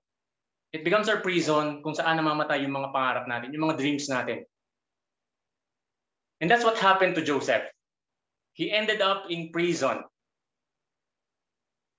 It 0.75 0.83
becomes 0.83 1.07
our 1.07 1.23
prison 1.23 1.79
kung 1.79 1.95
saan 1.95 2.19
namamatay 2.19 2.67
yung 2.67 2.75
mga 2.75 2.91
pangarap 2.91 3.31
natin, 3.31 3.55
yung 3.55 3.71
mga 3.71 3.79
dreams 3.79 4.11
natin. 4.11 4.43
And 6.43 6.51
that's 6.51 6.67
what 6.67 6.75
happened 6.75 7.15
to 7.15 7.23
Joseph. 7.23 7.63
He 8.51 8.75
ended 8.75 8.99
up 8.99 9.31
in 9.31 9.55
prison. 9.55 10.03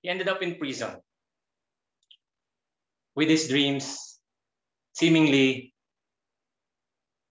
He 0.05 0.13
ended 0.13 0.29
up 0.29 0.45
in 0.45 0.61
prison 0.61 1.01
with 3.17 3.33
his 3.33 3.49
dreams 3.49 4.21
seemingly 4.93 5.73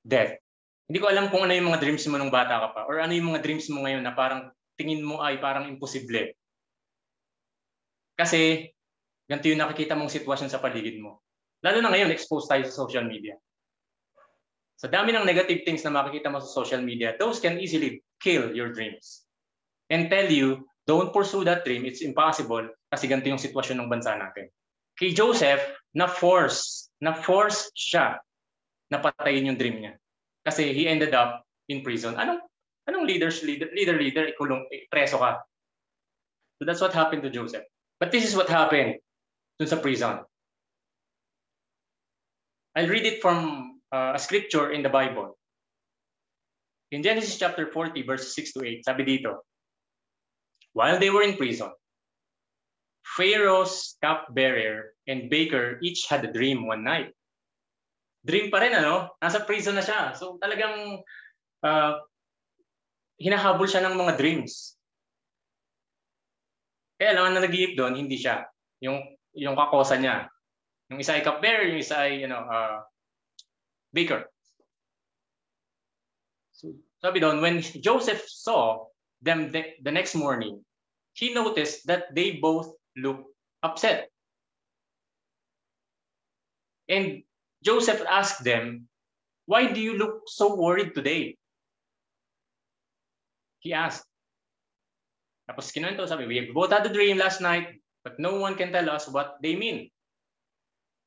dead. 0.02 0.42
Hindi 0.90 0.98
ko 0.98 1.06
alam 1.06 1.30
kung 1.30 1.46
ano 1.46 1.54
yung 1.54 1.70
mga 1.70 1.78
dreams 1.78 2.10
mo 2.10 2.18
nung 2.18 2.34
bata 2.34 2.58
ka 2.58 2.68
pa 2.74 2.82
or 2.90 2.98
ano 2.98 3.14
yung 3.14 3.30
mga 3.30 3.46
dreams 3.46 3.70
mo 3.70 3.86
ngayon 3.86 4.02
na 4.02 4.18
parang 4.18 4.50
tingin 4.74 4.98
mo 4.98 5.22
ay 5.22 5.38
parang 5.38 5.70
imposible. 5.70 6.34
Kasi 8.18 8.66
ganito 9.30 9.46
yung 9.46 9.62
nakikita 9.62 9.94
mong 9.94 10.10
sitwasyon 10.10 10.50
sa 10.50 10.58
paligid 10.58 10.98
mo. 10.98 11.22
Lalo 11.64 11.78
na 11.80 11.92
ngayon, 11.92 12.12
exposed 12.12 12.50
tayo 12.50 12.64
sa 12.66 12.74
social 12.74 13.04
media. 13.06 13.36
Sa 14.76 14.92
dami 14.92 15.16
ng 15.16 15.24
negative 15.24 15.64
things 15.64 15.80
na 15.88 15.92
makikita 15.92 16.28
mo 16.28 16.36
sa 16.40 16.52
social 16.52 16.84
media, 16.84 17.16
those 17.16 17.40
can 17.40 17.56
easily 17.56 18.04
kill 18.20 18.52
your 18.52 18.76
dreams. 18.76 19.24
And 19.88 20.12
tell 20.12 20.28
you, 20.28 20.68
don't 20.84 21.14
pursue 21.16 21.48
that 21.48 21.64
dream. 21.64 21.88
It's 21.88 22.04
impossible 22.04 22.68
kasi 22.92 23.08
ganito 23.08 23.32
yung 23.32 23.40
sitwasyon 23.40 23.80
ng 23.80 23.88
bansa 23.88 24.14
natin. 24.20 24.52
Kay 25.00 25.16
Joseph, 25.16 25.60
na-force, 25.96 26.92
na-force 27.00 27.72
siya 27.72 28.20
na 28.92 29.00
patayin 29.00 29.48
yung 29.48 29.58
dream 29.60 29.80
niya. 29.80 29.94
Kasi 30.44 30.76
he 30.76 30.86
ended 30.86 31.16
up 31.16 31.42
in 31.72 31.82
prison. 31.82 32.14
Anong 32.14 32.44
anong 32.86 33.04
leaders 33.08 33.42
leader 33.42 33.66
leader 33.74 33.98
leader 33.98 34.24
ikulong 34.30 34.62
preso 34.92 35.18
ka. 35.18 35.42
So 36.60 36.64
that's 36.64 36.80
what 36.80 36.94
happened 36.94 37.26
to 37.26 37.32
Joseph. 37.34 37.66
But 37.98 38.14
this 38.14 38.24
is 38.24 38.38
what 38.38 38.46
happened 38.46 39.02
dun 39.58 39.68
sa 39.68 39.82
prison. 39.82 40.22
I'll 42.76 42.92
read 42.92 43.08
it 43.08 43.24
from 43.24 43.80
uh, 43.88 44.12
a 44.14 44.20
scripture 44.20 44.70
in 44.70 44.84
the 44.84 44.92
Bible. 44.92 45.38
In 46.92 47.02
Genesis 47.02 47.40
chapter 47.40 47.72
40, 47.72 48.04
verses 48.04 48.36
6 48.36 48.52
to 48.52 48.60
8, 48.68 48.84
sabi 48.84 49.02
dito, 49.08 49.40
While 50.76 51.00
they 51.00 51.08
were 51.08 51.24
in 51.24 51.40
prison, 51.40 51.72
Pharaoh's 53.16 53.96
cupbearer 54.04 54.92
and 55.08 55.32
baker 55.32 55.80
each 55.80 56.04
had 56.04 56.20
a 56.20 56.30
dream 56.30 56.68
one 56.68 56.84
night. 56.84 57.16
Dream 58.28 58.52
pa 58.52 58.60
rin, 58.60 58.76
ano? 58.76 59.16
Nasa 59.24 59.40
prison 59.48 59.80
na 59.80 59.80
siya. 59.80 60.12
So 60.12 60.36
talagang 60.36 61.00
uh, 61.64 61.92
hinahabol 63.16 63.64
siya 63.64 63.88
ng 63.88 63.96
mga 63.96 64.20
dreams. 64.20 64.76
Kaya 67.00 67.16
lang 67.16 67.32
ang 67.32 67.40
nag 67.40 67.56
doon, 67.72 67.96
hindi 67.96 68.20
siya. 68.20 68.44
Yung, 68.84 69.00
yung 69.32 69.56
kakosa 69.56 69.96
niya. 69.96 70.28
Yung 70.90 71.02
isa 71.02 71.18
ay 71.18 71.26
cupbearer, 71.26 71.66
yung 71.66 71.82
isa 71.82 72.06
ay 72.06 72.22
you 72.22 72.28
know, 72.30 72.46
uh, 72.46 72.82
baker. 73.90 74.30
So, 76.54 76.72
sabi 77.02 77.20
doon, 77.20 77.42
when 77.42 77.60
Joseph 77.86 78.22
saw 78.28 78.86
them 79.20 79.50
the, 79.50 79.74
the 79.82 79.90
next 79.90 80.14
morning, 80.14 80.62
he 81.12 81.34
noticed 81.34 81.86
that 81.86 82.14
they 82.14 82.38
both 82.38 82.70
looked 82.96 83.26
upset. 83.62 84.08
And 86.88 87.26
Joseph 87.64 88.02
asked 88.06 88.44
them, 88.44 88.86
Why 89.46 89.72
do 89.72 89.80
you 89.80 89.98
look 89.98 90.26
so 90.26 90.54
worried 90.54 90.94
today? 90.94 91.34
He 93.58 93.74
asked. 93.74 94.06
Tapos 95.50 95.70
kinuwento, 95.70 96.06
sabi, 96.06 96.26
we 96.26 96.50
both 96.54 96.70
had 96.70 96.86
a 96.86 96.92
dream 96.92 97.18
last 97.18 97.42
night, 97.42 97.78
but 98.02 98.18
no 98.18 98.38
one 98.38 98.54
can 98.54 98.70
tell 98.70 98.90
us 98.90 99.06
what 99.10 99.38
they 99.42 99.54
mean. 99.54 99.90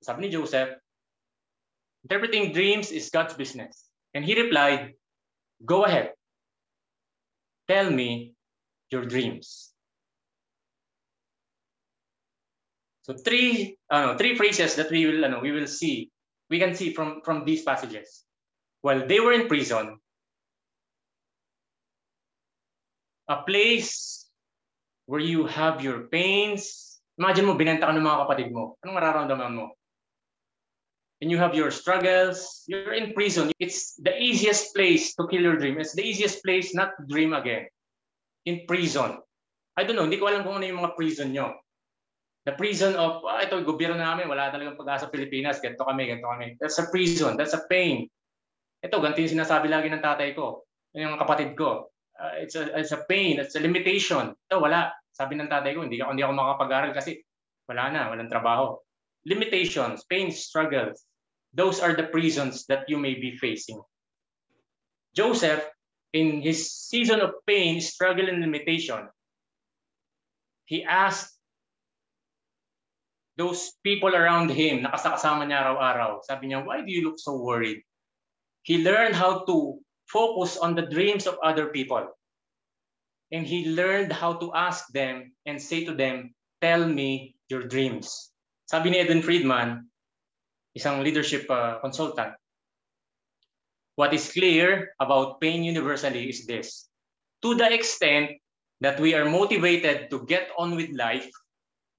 Sabi 0.02 0.28
ni 0.28 0.30
Joseph, 0.32 0.80
interpreting 2.04 2.54
dreams 2.54 2.92
is 2.92 3.10
God's 3.10 3.34
business. 3.34 3.86
And 4.14 4.24
he 4.26 4.40
replied, 4.40 4.94
Go 5.66 5.84
ahead. 5.86 6.16
Tell 7.68 7.92
me 7.92 8.34
your 8.90 9.06
dreams. 9.06 9.70
So 13.04 13.14
three, 13.14 13.78
uh, 13.90 14.18
three 14.18 14.38
phrases 14.38 14.76
that 14.76 14.90
we 14.90 15.06
will, 15.06 15.26
uh, 15.26 15.40
we 15.42 15.52
will 15.52 15.68
see, 15.68 16.10
we 16.50 16.60
can 16.60 16.76
see 16.76 16.94
from, 16.94 17.22
from 17.26 17.44
these 17.44 17.64
passages. 17.64 18.24
While 18.82 19.08
they 19.08 19.20
were 19.20 19.34
in 19.34 19.48
prison, 19.48 19.98
a 23.28 23.42
place 23.44 24.26
where 25.06 25.20
you 25.22 25.46
have 25.46 25.82
your 25.82 26.06
pains. 26.10 27.02
Imagine 27.18 27.46
mo, 27.50 27.58
binenta 27.58 27.90
ka 27.90 27.94
ng 27.94 28.06
mga 28.06 28.22
kapatid 28.26 28.48
mo. 28.54 28.78
Anong 28.86 28.98
mararamdaman 29.02 29.54
mo? 29.58 29.79
And 31.20 31.30
you 31.30 31.38
have 31.38 31.54
your 31.54 31.72
struggles. 31.72 32.64
You're 32.68 32.96
in 32.96 33.12
prison. 33.14 33.52
It's 33.60 33.96
the 34.00 34.16
easiest 34.16 34.72
place 34.76 35.16
to 35.16 35.28
kill 35.28 35.42
your 35.42 35.60
dream. 35.60 35.80
It's 35.80 35.94
the 35.94 36.04
easiest 36.04 36.44
place 36.44 36.74
not 36.74 36.96
to 36.96 37.04
dream 37.08 37.36
again. 37.36 37.68
in 38.50 38.64
prison. 38.66 39.20
I 39.78 39.84
don't 39.84 39.96
know, 39.96 40.08
hindi 40.08 40.20
ko 40.20 40.28
alam 40.28 40.44
kung 40.44 40.60
ano 40.60 40.66
yung 40.68 40.82
mga 40.82 40.96
prison 40.96 41.32
nyo. 41.32 41.56
The 42.48 42.56
prison 42.56 42.96
of, 42.96 43.24
ah, 43.28 43.44
ito, 43.44 43.60
gobyerno 43.62 44.00
namin, 44.00 44.28
wala 44.28 44.52
talagang 44.52 44.80
pag-asa 44.80 45.12
Pilipinas, 45.12 45.60
ganito 45.60 45.84
kami, 45.84 46.08
ganito 46.10 46.28
kami. 46.28 46.56
That's 46.58 46.80
a 46.80 46.88
prison, 46.88 47.36
that's 47.36 47.56
a 47.56 47.64
pain. 47.68 48.08
Ito, 48.80 49.00
ganito 49.04 49.22
yung 49.22 49.36
sinasabi 49.40 49.68
lagi 49.68 49.92
ng 49.92 50.04
tatay 50.04 50.34
ko, 50.34 50.66
yung 50.96 51.20
kapatid 51.20 51.56
ko. 51.56 51.92
Uh, 52.20 52.44
it's, 52.44 52.56
a, 52.60 52.68
it's 52.76 52.92
a 52.92 53.04
pain, 53.08 53.40
it's 53.40 53.56
a 53.56 53.64
limitation. 53.64 54.36
Ito, 54.50 54.60
wala. 54.60 54.92
Sabi 55.16 55.36
ng 55.36 55.52
tatay 55.52 55.76
ko, 55.76 55.84
hindi 55.84 56.00
hindi 56.00 56.24
ako 56.24 56.34
makapag-aral 56.36 56.92
kasi 56.96 57.20
wala 57.68 57.92
na, 57.92 58.02
walang 58.12 58.32
trabaho. 58.32 58.76
Limitations, 59.28 60.08
pain, 60.08 60.32
struggles. 60.32 61.08
Those 61.54 61.80
are 61.80 61.96
the 61.96 62.08
prisons 62.08 62.66
that 62.68 62.86
you 62.88 62.98
may 62.98 63.16
be 63.16 63.38
facing. 63.38 63.82
Joseph, 65.16 65.66
in 66.14 66.42
his 66.42 66.72
season 66.72 67.22
of 67.22 67.34
pain, 67.46 67.82
struggle, 67.82 68.30
and 68.30 68.42
limitation, 68.42 69.10
he 70.66 70.84
asked 70.84 71.34
those 73.38 73.74
people 73.84 74.14
around 74.14 74.52
him, 74.52 74.86
nakasakasama 74.86 75.48
niya 75.48 75.66
araw-araw, 75.66 76.22
sabi 76.28 76.52
niya, 76.52 76.66
why 76.66 76.82
do 76.82 76.92
you 76.92 77.08
look 77.08 77.18
so 77.18 77.40
worried? 77.40 77.82
He 78.62 78.84
learned 78.84 79.16
how 79.16 79.46
to 79.46 79.80
focus 80.06 80.58
on 80.58 80.76
the 80.76 80.86
dreams 80.86 81.26
of 81.26 81.40
other 81.42 81.74
people. 81.74 82.06
And 83.32 83.46
he 83.46 83.70
learned 83.74 84.12
how 84.12 84.38
to 84.42 84.54
ask 84.54 84.90
them 84.94 85.34
and 85.46 85.62
say 85.62 85.86
to 85.86 85.94
them, 85.94 86.34
tell 86.62 86.86
me 86.86 87.36
your 87.48 87.64
dreams. 87.66 88.30
Sabi 88.66 88.90
ni 88.92 89.02
Eden 89.02 89.22
Friedman, 89.22 89.89
isang 90.78 91.02
leadership 91.02 91.50
uh, 91.50 91.80
consultant, 91.82 92.34
what 94.00 94.14
is 94.14 94.32
clear 94.32 94.96
about 95.00 95.42
pain 95.42 95.64
universally 95.64 96.30
is 96.30 96.46
this. 96.48 96.88
To 97.44 97.56
the 97.56 97.68
extent 97.68 98.40
that 98.80 99.00
we 99.00 99.16
are 99.16 99.28
motivated 99.28 100.10
to 100.12 100.24
get 100.28 100.52
on 100.56 100.76
with 100.76 100.92
life, 100.96 101.28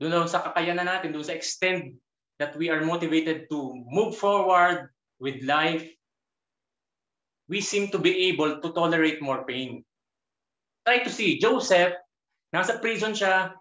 doon 0.01 0.29
sa 0.29 0.41
kakayanan 0.41 0.89
natin, 0.89 1.13
doon 1.13 1.25
sa 1.25 1.37
extent 1.37 1.93
that 2.41 2.57
we 2.57 2.73
are 2.73 2.81
motivated 2.81 3.53
to 3.53 3.77
move 3.85 4.17
forward 4.17 4.89
with 5.21 5.45
life, 5.45 5.85
we 7.53 7.61
seem 7.61 7.93
to 7.93 8.01
be 8.01 8.33
able 8.33 8.65
to 8.65 8.69
tolerate 8.73 9.21
more 9.21 9.45
pain. 9.45 9.85
Try 10.89 11.05
to 11.05 11.13
see, 11.13 11.37
Joseph, 11.37 11.93
nasa 12.55 12.81
prison 12.81 13.13
siya, 13.13 13.53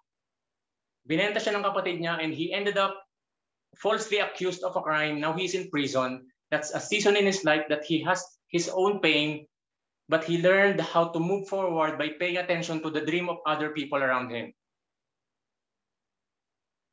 binenta 1.04 1.44
siya 1.44 1.60
ng 1.60 1.66
kapatid 1.66 2.00
niya, 2.00 2.24
and 2.24 2.32
he 2.32 2.56
ended 2.56 2.80
up 2.80 2.99
falsely 3.78 4.20
accused 4.20 4.64
of 4.64 4.76
a 4.76 4.82
crime. 4.82 5.20
Now 5.20 5.34
he's 5.34 5.54
in 5.54 5.70
prison. 5.70 6.26
That's 6.52 6.74
a 6.74 6.80
season 6.80 7.16
in 7.16 7.26
his 7.26 7.46
life 7.46 7.70
that 7.70 7.86
he 7.86 8.02
has 8.04 8.26
his 8.50 8.70
own 8.74 9.00
pain, 9.00 9.46
but 10.10 10.24
he 10.24 10.42
learned 10.42 10.82
how 10.82 11.10
to 11.14 11.20
move 11.20 11.48
forward 11.48 11.98
by 11.98 12.18
paying 12.20 12.38
attention 12.38 12.82
to 12.82 12.90
the 12.90 13.06
dream 13.06 13.30
of 13.30 13.38
other 13.46 13.70
people 13.70 14.02
around 14.02 14.32
him. 14.34 14.54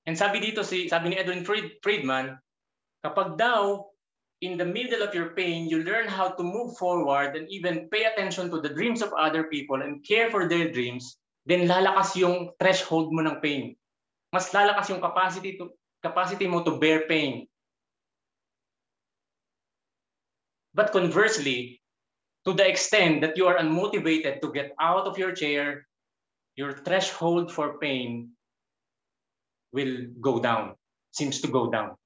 And 0.07 0.15
sabi 0.15 0.39
dito, 0.39 0.63
si, 0.63 0.87
sabi 0.87 1.11
ni 1.11 1.17
Edwin 1.19 1.43
Fried, 1.43 1.83
Friedman, 1.83 2.39
kapag 3.03 3.35
daw 3.41 3.91
in 4.45 4.55
the 4.55 4.69
middle 4.69 5.03
of 5.03 5.17
your 5.17 5.35
pain, 5.35 5.67
you 5.67 5.83
learn 5.83 6.07
how 6.07 6.31
to 6.31 6.45
move 6.45 6.77
forward 6.79 7.35
and 7.35 7.49
even 7.51 7.89
pay 7.91 8.05
attention 8.07 8.53
to 8.53 8.61
the 8.61 8.71
dreams 8.71 9.03
of 9.03 9.11
other 9.17 9.49
people 9.51 9.83
and 9.83 10.05
care 10.07 10.31
for 10.31 10.47
their 10.47 10.71
dreams, 10.71 11.19
then 11.49 11.67
lalakas 11.67 12.15
yung 12.15 12.55
threshold 12.61 13.11
mo 13.11 13.25
ng 13.25 13.43
pain. 13.43 13.75
Mas 14.31 14.53
lalakas 14.55 14.93
yung 14.93 15.03
capacity 15.03 15.59
to 15.59 15.73
capacity 16.07 16.47
mo 16.47 16.63
to 16.63 16.79
bear 16.79 17.11
pain. 17.11 17.51
But 20.77 20.93
conversely, 20.95 21.83
to 22.47 22.55
the 22.55 22.69
extent 22.69 23.27
that 23.27 23.35
you 23.35 23.51
are 23.51 23.59
unmotivated 23.59 24.39
to 24.41 24.53
get 24.55 24.71
out 24.79 25.11
of 25.11 25.19
your 25.19 25.35
chair, 25.35 25.89
your 26.55 26.73
threshold 26.73 27.51
for 27.51 27.83
pain 27.83 28.31
will 29.73 30.07
go 30.21 30.39
down, 30.39 30.79
seems 31.11 31.41
to 31.43 31.49
go 31.49 31.73
down. 31.73 31.99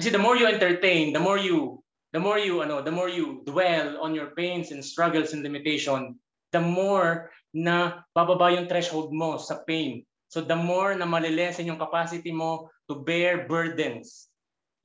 Kasi 0.00 0.10
the 0.10 0.18
more 0.18 0.34
you 0.34 0.48
entertain, 0.48 1.12
the 1.12 1.20
more 1.20 1.36
you 1.36 1.84
the 2.10 2.18
more 2.18 2.40
you 2.40 2.64
ano, 2.64 2.82
the 2.82 2.90
more 2.90 3.08
you 3.08 3.44
dwell 3.46 4.00
on 4.02 4.16
your 4.16 4.34
pains 4.34 4.72
and 4.72 4.82
struggles 4.82 5.36
and 5.36 5.44
limitation, 5.44 6.18
the 6.50 6.60
more 6.60 7.30
na 7.54 8.02
bababa 8.16 8.50
yung 8.50 8.66
threshold 8.66 9.12
mo 9.12 9.36
sa 9.36 9.62
pain. 9.68 10.02
So 10.30 10.38
the 10.38 10.54
more 10.54 10.94
na 10.94 11.10
malilesen 11.10 11.66
yung 11.66 11.82
capacity 11.82 12.30
mo 12.30 12.70
to 12.86 13.02
bear 13.02 13.50
burdens. 13.50 14.30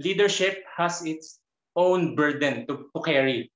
Leadership 0.01 0.65
has 0.73 1.05
its 1.05 1.37
own 1.77 2.17
burden 2.17 2.65
to, 2.65 2.89
to 2.89 2.99
carry. 3.05 3.53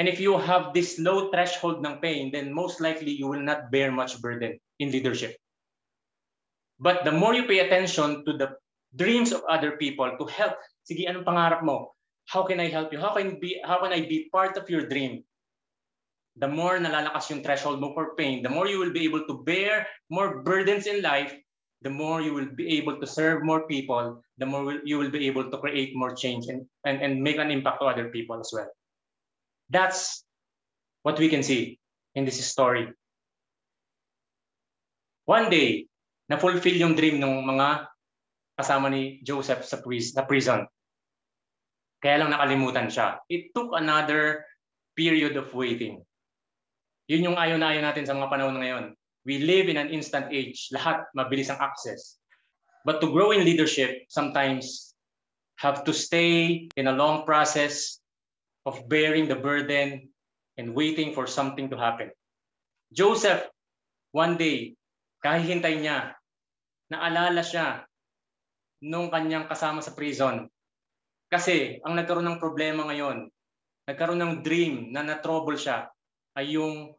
And 0.00 0.08
if 0.08 0.16
you 0.16 0.40
have 0.40 0.72
this 0.72 0.96
low 0.96 1.28
threshold 1.28 1.84
ng 1.84 2.00
pain, 2.00 2.32
then 2.32 2.48
most 2.48 2.80
likely 2.80 3.12
you 3.12 3.28
will 3.28 3.44
not 3.44 3.68
bear 3.68 3.92
much 3.92 4.16
burden 4.24 4.56
in 4.80 4.88
leadership. 4.88 5.36
But 6.80 7.04
the 7.04 7.12
more 7.12 7.36
you 7.36 7.44
pay 7.44 7.60
attention 7.60 8.24
to 8.24 8.32
the 8.32 8.56
dreams 8.96 9.36
of 9.36 9.44
other 9.52 9.76
people 9.76 10.08
to 10.16 10.24
help, 10.32 10.56
sige, 10.88 11.04
anong 11.04 11.28
pangarap 11.28 11.60
mo? 11.60 11.92
How 12.24 12.48
can 12.48 12.56
I 12.56 12.72
help 12.72 12.88
you? 12.88 12.98
How 13.04 13.12
can, 13.12 13.36
be, 13.36 13.60
how 13.60 13.84
can 13.84 13.92
I 13.92 14.08
be 14.08 14.32
part 14.32 14.56
of 14.56 14.64
your 14.72 14.88
dream? 14.88 15.28
The 16.40 16.48
more 16.48 16.80
nalalakas 16.80 17.28
yung 17.28 17.44
threshold 17.44 17.80
mo 17.80 17.92
for 17.92 18.16
pain, 18.16 18.40
the 18.40 18.48
more 18.48 18.64
you 18.64 18.80
will 18.80 18.92
be 18.92 19.04
able 19.04 19.28
to 19.28 19.44
bear 19.44 19.84
more 20.08 20.40
burdens 20.40 20.88
in 20.88 21.04
life, 21.04 21.32
the 21.82 21.90
more 21.90 22.22
you 22.22 22.32
will 22.32 22.48
be 22.56 22.78
able 22.78 22.96
to 22.96 23.06
serve 23.06 23.44
more 23.44 23.66
people, 23.68 24.22
the 24.38 24.46
more 24.46 24.80
you 24.86 24.96
will 24.96 25.10
be 25.10 25.26
able 25.28 25.50
to 25.50 25.58
create 25.58 25.92
more 25.92 26.14
change 26.14 26.48
and, 26.48 26.64
and, 26.86 27.02
and 27.02 27.20
make 27.20 27.36
an 27.36 27.50
impact 27.50 27.82
to 27.82 27.86
other 27.86 28.08
people 28.08 28.40
as 28.40 28.48
well. 28.54 28.70
That's 29.68 30.24
what 31.02 31.18
we 31.18 31.28
can 31.28 31.42
see 31.42 31.78
in 32.14 32.24
this 32.24 32.40
story. 32.46 32.88
One 35.26 35.50
day, 35.50 35.86
na-fulfill 36.30 36.80
yung 36.80 36.94
dream 36.94 37.20
ng 37.20 37.44
mga 37.44 37.92
kasama 38.56 38.88
ni 38.88 39.20
Joseph 39.26 39.64
sa, 39.66 39.82
prison. 40.24 40.66
Kaya 42.02 42.16
lang 42.18 42.30
nakalimutan 42.34 42.90
siya. 42.90 43.22
It 43.30 43.54
took 43.54 43.74
another 43.74 44.46
period 44.94 45.38
of 45.38 45.50
waiting. 45.54 46.02
Yun 47.10 47.32
yung 47.32 47.38
ayaw 47.38 47.58
na 47.58 47.74
ayaw 47.74 47.82
natin 47.82 48.06
sa 48.06 48.14
mga 48.14 48.30
panahon 48.30 48.58
ngayon. 48.58 48.84
We 49.26 49.42
live 49.42 49.70
in 49.70 49.78
an 49.78 49.90
instant 49.90 50.30
age. 50.30 50.70
Lahat 50.74 51.06
mabilis 51.14 51.50
ang 51.50 51.58
access. 51.62 52.18
But 52.82 52.98
to 53.02 53.10
grow 53.10 53.30
in 53.30 53.46
leadership, 53.46 54.06
sometimes 54.10 54.94
have 55.62 55.86
to 55.86 55.94
stay 55.94 56.66
in 56.74 56.90
a 56.90 56.94
long 56.94 57.22
process 57.22 58.02
of 58.66 58.86
bearing 58.90 59.30
the 59.30 59.38
burden 59.38 60.10
and 60.58 60.74
waiting 60.74 61.14
for 61.14 61.30
something 61.30 61.70
to 61.70 61.78
happen. 61.78 62.10
Joseph, 62.90 63.46
one 64.10 64.34
day, 64.34 64.74
kahihintay 65.22 65.78
niya, 65.78 66.18
naalala 66.90 67.46
siya 67.46 67.86
nung 68.82 69.08
kanyang 69.08 69.46
kasama 69.46 69.78
sa 69.78 69.94
prison. 69.94 70.50
Kasi 71.30 71.78
ang 71.86 71.94
nagkaroon 71.94 72.26
ng 72.26 72.42
problema 72.42 72.84
ngayon, 72.90 73.30
nagkaroon 73.86 74.20
ng 74.20 74.34
dream 74.44 74.90
na 74.90 75.06
na-trouble 75.06 75.56
siya 75.56 75.88
ay 76.38 76.56
yung 76.56 76.94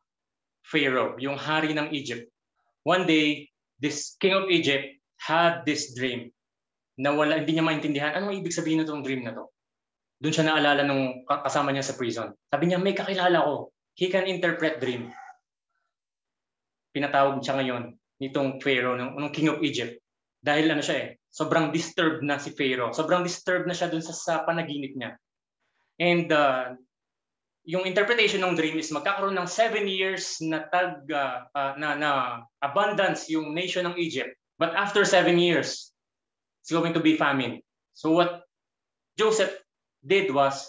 Pharaoh, 0.64 1.20
yung 1.20 1.36
hari 1.36 1.76
ng 1.76 1.92
Egypt. 1.92 2.30
One 2.88 3.08
day, 3.08 3.50
this 3.80 4.16
king 4.20 4.36
of 4.36 4.48
Egypt 4.48 5.00
had 5.20 5.68
this 5.68 5.96
dream 5.96 6.32
na 7.00 7.12
wala, 7.12 7.42
hindi 7.42 7.58
niya 7.58 7.66
maintindihan 7.66 8.14
anong 8.16 8.44
ibig 8.44 8.54
sabihin 8.54 8.86
nitong 8.86 9.02
dream 9.02 9.26
na 9.26 9.34
to 9.34 9.54
doon 10.24 10.32
siya 10.32 10.48
naalala 10.48 10.88
nung 10.88 11.28
kasama 11.28 11.76
niya 11.76 11.84
sa 11.84 12.00
prison. 12.00 12.32
Sabi 12.48 12.72
niya, 12.72 12.80
may 12.80 12.96
kakilala 12.96 13.44
ko. 13.44 13.76
He 14.00 14.08
can 14.08 14.24
interpret 14.24 14.80
dream. 14.80 15.12
Pinatawag 16.96 17.44
siya 17.44 17.60
ngayon 17.60 18.00
nitong 18.24 18.64
Pharaoh, 18.64 18.96
ng, 18.96 19.20
ng 19.20 19.34
King 19.36 19.52
of 19.52 19.60
Egypt. 19.60 20.00
Dahil 20.40 20.72
ano 20.72 20.80
siya 20.80 20.96
eh, 20.96 21.08
sobrang 21.28 21.76
disturbed 21.76 22.24
na 22.24 22.40
si 22.40 22.56
Pharaoh. 22.56 22.96
Sobrang 22.96 23.28
disturbed 23.28 23.68
na 23.68 23.76
siya 23.76 23.92
doon 23.92 24.00
sa, 24.00 24.16
sa 24.16 24.34
panaginip 24.48 24.96
niya. 24.96 25.20
And 26.00 26.32
uh, 26.32 26.80
yung 27.64 27.88
interpretation 27.88 28.44
ng 28.44 28.60
dream 28.60 28.76
is 28.76 28.92
magkakaroon 28.92 29.40
ng 29.40 29.48
seven 29.48 29.88
years 29.88 30.44
na 30.44 30.68
tag 30.68 31.08
uh, 31.08 31.48
uh, 31.56 31.74
na, 31.80 31.96
na 31.96 32.12
abundance 32.60 33.32
yung 33.32 33.56
nation 33.56 33.88
ng 33.88 33.96
Egypt. 33.96 34.36
But 34.60 34.76
after 34.76 35.08
seven 35.08 35.40
years, 35.40 35.92
it's 36.62 36.72
going 36.72 36.92
to 36.94 37.04
be 37.04 37.16
famine. 37.16 37.64
So 37.96 38.12
what 38.12 38.44
Joseph 39.16 39.56
did 40.04 40.32
was, 40.36 40.68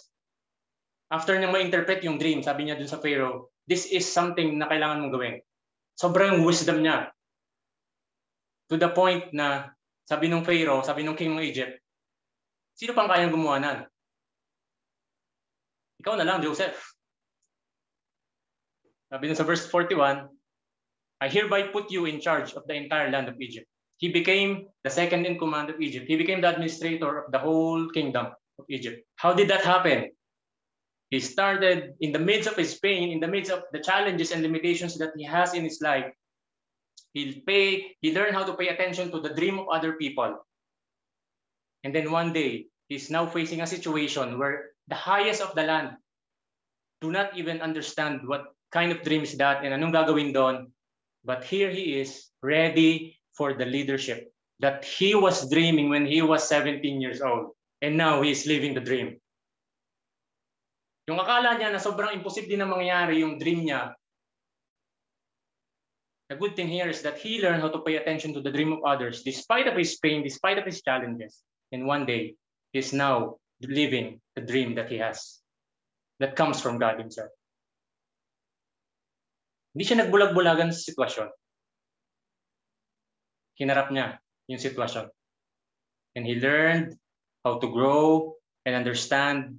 after 1.10 1.34
niya 1.34 1.50
ma-interpret 1.50 2.06
yung 2.06 2.18
dream, 2.22 2.46
sabi 2.46 2.70
niya 2.70 2.78
dun 2.78 2.90
sa 2.90 3.02
Pharaoh, 3.02 3.50
this 3.66 3.90
is 3.90 4.06
something 4.06 4.58
na 4.58 4.70
kailangan 4.70 5.02
mong 5.02 5.14
gawin. 5.14 5.36
Sobrang 5.98 6.46
wisdom 6.46 6.82
niya. 6.82 7.10
To 8.70 8.78
the 8.78 8.90
point 8.94 9.34
na, 9.34 9.74
sabi 10.06 10.30
nung 10.30 10.46
Pharaoh, 10.46 10.86
sabi 10.86 11.02
nung 11.02 11.18
King 11.18 11.34
ng 11.34 11.44
Egypt, 11.44 11.74
sino 12.78 12.94
pang 12.94 13.10
kayang 13.10 13.34
gumawa 13.34 13.58
nan? 13.58 13.78
Ikaw 16.04 16.20
na 16.20 16.28
lang, 16.28 16.44
Joseph. 16.44 16.76
Sabi 19.08 19.24
nung 19.24 19.40
sa 19.40 19.48
verse 19.48 19.64
41, 19.72 20.28
I 21.24 21.26
hereby 21.32 21.72
put 21.72 21.88
you 21.88 22.04
in 22.04 22.20
charge 22.20 22.52
of 22.52 22.68
the 22.68 22.76
entire 22.76 23.08
land 23.08 23.32
of 23.32 23.40
Egypt. 23.40 23.64
He 23.96 24.12
became 24.12 24.68
the 24.84 24.92
second 24.92 25.24
in 25.24 25.40
command 25.40 25.72
of 25.72 25.80
Egypt. 25.80 26.04
He 26.04 26.20
became 26.20 26.44
the 26.44 26.52
administrator 26.52 27.24
of 27.24 27.32
the 27.32 27.40
whole 27.40 27.88
kingdom 27.88 28.36
of 28.36 28.68
Egypt. 28.68 29.00
How 29.16 29.32
did 29.32 29.48
that 29.48 29.64
happen? 29.64 30.12
He 31.08 31.24
started 31.24 31.96
in 32.04 32.12
the 32.12 32.20
midst 32.20 32.52
of 32.52 32.60
his 32.60 32.76
pain, 32.76 33.08
in 33.08 33.24
the 33.24 33.30
midst 33.30 33.48
of 33.48 33.64
the 33.72 33.80
challenges 33.80 34.28
and 34.28 34.44
limitations 34.44 35.00
that 35.00 35.16
he 35.16 35.24
has 35.24 35.56
in 35.56 35.64
his 35.64 35.80
life. 35.80 36.12
He'll 37.16 37.40
pay, 37.48 37.96
he 38.04 38.12
learned 38.12 38.36
how 38.36 38.44
to 38.44 38.60
pay 38.60 38.68
attention 38.68 39.08
to 39.08 39.24
the 39.24 39.32
dream 39.32 39.56
of 39.56 39.72
other 39.72 39.96
people. 39.96 40.36
And 41.80 41.96
then 41.96 42.12
one 42.12 42.36
day, 42.36 42.68
he's 42.92 43.08
now 43.08 43.24
facing 43.24 43.64
a 43.64 43.66
situation 43.66 44.36
where 44.36 44.73
the 44.88 44.94
highest 44.94 45.40
of 45.40 45.54
the 45.54 45.64
land 45.64 45.96
do 47.00 47.10
not 47.10 47.36
even 47.36 47.60
understand 47.60 48.20
what 48.26 48.52
kind 48.72 48.92
of 48.92 49.02
dream 49.02 49.22
is 49.22 49.36
that 49.36 49.64
and 49.64 49.72
anong 49.72 49.92
gagawin 49.92 50.32
doon. 50.32 50.72
But 51.24 51.44
here 51.44 51.72
he 51.72 52.00
is, 52.00 52.28
ready 52.44 53.16
for 53.32 53.56
the 53.56 53.64
leadership 53.64 54.28
that 54.60 54.84
he 54.84 55.14
was 55.16 55.48
dreaming 55.48 55.88
when 55.88 56.04
he 56.04 56.20
was 56.20 56.44
17 56.48 56.84
years 57.00 57.20
old. 57.24 57.56
And 57.80 57.96
now 57.96 58.20
he 58.20 58.30
is 58.30 58.46
living 58.46 58.74
the 58.76 58.84
dream. 58.84 59.20
Yung 61.08 61.20
akala 61.20 61.56
niya 61.56 61.72
na 61.72 61.80
sobrang 61.80 62.16
imposible 62.16 62.56
na 62.56 62.64
mangyayari 62.64 63.20
yung 63.20 63.36
dream 63.36 63.64
niya, 63.64 63.92
the 66.32 66.36
good 66.36 66.56
thing 66.56 66.68
here 66.68 66.88
is 66.88 67.04
that 67.04 67.20
he 67.20 67.44
learned 67.44 67.60
how 67.60 67.68
to 67.68 67.84
pay 67.84 67.96
attention 67.96 68.32
to 68.32 68.40
the 68.40 68.48
dream 68.48 68.72
of 68.72 68.80
others 68.84 69.20
despite 69.20 69.68
of 69.68 69.76
his 69.76 70.00
pain, 70.00 70.24
despite 70.24 70.56
of 70.56 70.64
his 70.64 70.80
challenges. 70.80 71.44
And 71.72 71.84
one 71.84 72.06
day, 72.06 72.36
he's 72.72 72.92
now 72.92 73.36
living 73.68 74.20
the 74.34 74.42
dream 74.42 74.74
that 74.74 74.90
he 74.90 74.98
has 74.98 75.40
that 76.20 76.36
comes 76.36 76.60
from 76.60 76.78
God 76.78 76.98
himself. 76.98 77.30
Hindi 79.74 79.84
siya 79.90 80.06
nagbulag-bulagan 80.06 80.70
sa 80.70 80.80
sitwasyon. 80.86 81.28
Hinarap 83.58 83.90
niya 83.90 84.22
yung 84.46 84.62
sitwasyon. 84.62 85.10
And 86.14 86.22
he 86.22 86.38
learned 86.38 86.94
how 87.42 87.58
to 87.58 87.66
grow 87.66 88.38
and 88.62 88.78
understand. 88.78 89.58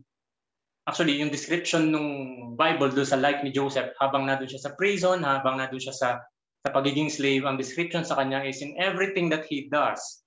Actually, 0.87 1.19
yung 1.19 1.35
description 1.35 1.91
ng 1.91 2.07
Bible 2.55 2.95
do 2.95 3.03
sa 3.03 3.19
life 3.19 3.43
ni 3.43 3.51
Joseph, 3.51 3.91
habang 3.99 4.23
nandun 4.23 4.47
siya 4.47 4.63
sa 4.63 4.71
prison, 4.79 5.19
habang 5.27 5.59
nandun 5.59 5.83
siya 5.83 5.91
sa, 5.91 6.09
sa 6.63 6.69
pagiging 6.71 7.11
slave, 7.11 7.43
ang 7.43 7.59
description 7.59 8.07
sa 8.07 8.15
kanya 8.15 8.47
is 8.47 8.63
in 8.63 8.71
everything 8.79 9.27
that 9.27 9.43
he 9.51 9.67
does, 9.67 10.24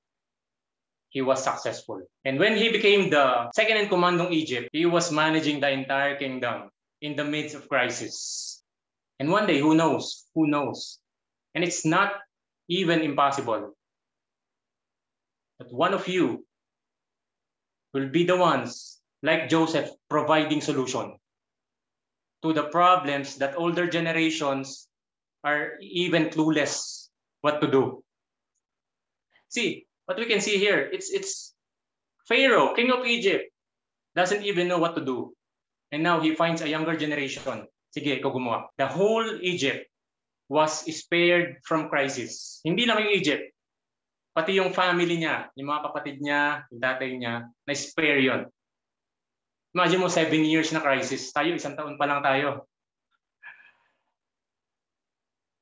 he 1.11 1.23
was 1.23 1.43
successful. 1.43 2.03
And 2.25 2.39
when 2.39 2.57
he 2.57 2.71
became 2.71 3.11
the 3.11 3.51
second 3.53 3.79
in 3.79 3.89
command 3.89 4.21
of 4.21 4.33
Egypt, 4.33 4.69
he 4.73 4.87
was 4.87 5.11
managing 5.11 5.61
the 5.61 5.71
entire 5.71 6.17
kingdom 6.17 6.71
in 7.01 7.17
the 7.17 7.25
midst 7.25 7.55
of 7.55 7.69
crisis. 7.69 8.63
And 9.19 9.31
one 9.31 9.47
day, 9.47 9.59
who 9.59 9.75
knows? 9.75 10.27
Who 10.35 10.47
knows? 10.47 10.99
And 11.55 11.65
it's 11.65 11.85
not 11.85 12.13
even 12.69 13.01
impossible. 13.03 13.75
But 15.59 15.73
one 15.73 15.95
of 15.95 16.07
you 16.07 16.45
will 17.93 18.09
be 18.11 18.25
the 18.25 18.37
ones, 18.37 19.01
like 19.23 19.49
Joseph, 19.49 19.91
providing 20.09 20.61
solution 20.61 21.17
to 22.43 22.53
the 22.53 22.65
problems 22.65 23.37
that 23.37 23.59
older 23.59 23.89
generations 23.89 24.87
are 25.43 25.73
even 25.81 26.31
clueless 26.31 27.09
what 27.41 27.61
to 27.61 27.71
do. 27.71 28.05
See, 29.49 29.88
what 30.09 30.17
we 30.17 30.25
can 30.25 30.41
see 30.41 30.57
here, 30.57 30.89
it's 30.89 31.13
it's 31.13 31.53
Pharaoh, 32.25 32.73
king 32.73 32.89
of 32.89 33.05
Egypt, 33.05 33.53
doesn't 34.17 34.43
even 34.49 34.67
know 34.67 34.81
what 34.81 34.97
to 34.97 35.05
do. 35.05 35.37
And 35.93 36.01
now 36.01 36.25
he 36.25 36.33
finds 36.33 36.65
a 36.65 36.69
younger 36.69 36.97
generation 36.97 37.69
Sige, 37.89 38.21
ikaw 38.21 38.33
gumawa. 38.33 38.69
The 38.77 38.89
whole 38.89 39.41
Egypt 39.41 39.89
was 40.49 40.85
spared 40.85 41.61
from 41.65 41.89
crisis. 41.89 42.61
Hindi 42.65 42.85
lang 42.85 43.05
yung 43.05 43.17
Egypt. 43.17 43.49
Pati 44.37 44.61
yung 44.61 44.77
family 44.77 45.17
niya, 45.17 45.49
yung 45.57 45.73
mga 45.73 45.89
kapatid 45.89 46.21
niya, 46.21 46.69
yung 46.69 46.81
tatay 46.85 47.11
niya, 47.17 47.35
na-spare 47.65 48.21
yon. 48.21 48.43
Imagine 49.73 50.01
mo, 50.05 50.09
seven 50.13 50.45
years 50.45 50.69
na 50.73 50.85
crisis. 50.85 51.33
Tayo, 51.33 51.57
isang 51.57 51.77
taon 51.77 51.97
pa 51.97 52.07
lang 52.09 52.21
tayo. 52.21 52.69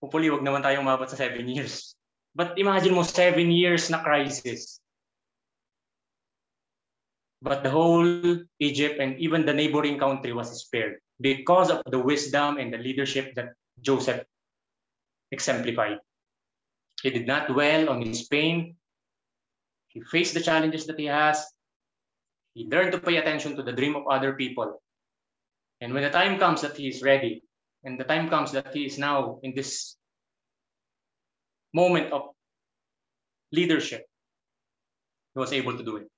Hopefully, 0.03 0.29
wag 0.29 0.45
naman 0.45 0.63
tayo 0.63 0.83
umabot 0.83 1.09
sa 1.09 1.19
seven 1.19 1.47
years. 1.47 1.96
But 2.37 2.61
imagine 2.61 2.93
mo, 2.93 3.01
seven 3.01 3.49
years 3.49 3.89
na 3.89 4.05
crisis. 4.05 4.77
But 7.41 7.65
the 7.65 7.73
whole 7.73 8.45
Egypt 8.61 9.01
and 9.01 9.17
even 9.17 9.49
the 9.49 9.57
neighboring 9.57 9.97
country 9.97 10.37
was 10.37 10.53
spared 10.53 11.01
because 11.17 11.73
of 11.73 11.81
the 11.89 11.99
wisdom 11.99 12.61
and 12.61 12.69
the 12.69 12.77
leadership 12.77 13.33
that 13.41 13.57
Joseph 13.81 14.21
exemplified. 15.33 15.97
He 17.01 17.09
did 17.09 17.27
not 17.27 17.49
dwell 17.49 17.89
on 17.89 18.05
his 18.05 18.29
pain. 18.29 18.77
He 19.89 20.05
faced 20.05 20.35
the 20.35 20.45
challenges 20.45 20.85
that 20.87 21.01
he 21.01 21.09
has. 21.09 21.41
He 22.53 22.69
learned 22.69 22.93
to 22.93 23.01
pay 23.01 23.17
attention 23.17 23.57
to 23.57 23.63
the 23.63 23.73
dream 23.73 23.97
of 23.97 24.09
other 24.13 24.37
people. 24.37 24.83
And 25.81 25.95
when 25.95 26.05
the 26.05 26.13
time 26.13 26.39
comes 26.39 26.61
that 26.61 26.77
he 26.77 26.89
is 26.89 27.01
ready, 27.01 27.45
and 27.85 28.01
the 28.01 28.05
time 28.05 28.29
comes 28.29 28.53
that 28.53 28.75
he 28.75 28.85
is 28.85 28.99
now 28.99 29.41
in 29.43 29.55
this 29.55 29.97
moment 31.77 32.09
of 32.17 32.33
leadership, 33.53 34.09
he 35.35 35.39
was 35.39 35.53
able 35.53 35.77
to 35.77 35.85
do 35.85 36.01
it. 36.01 36.09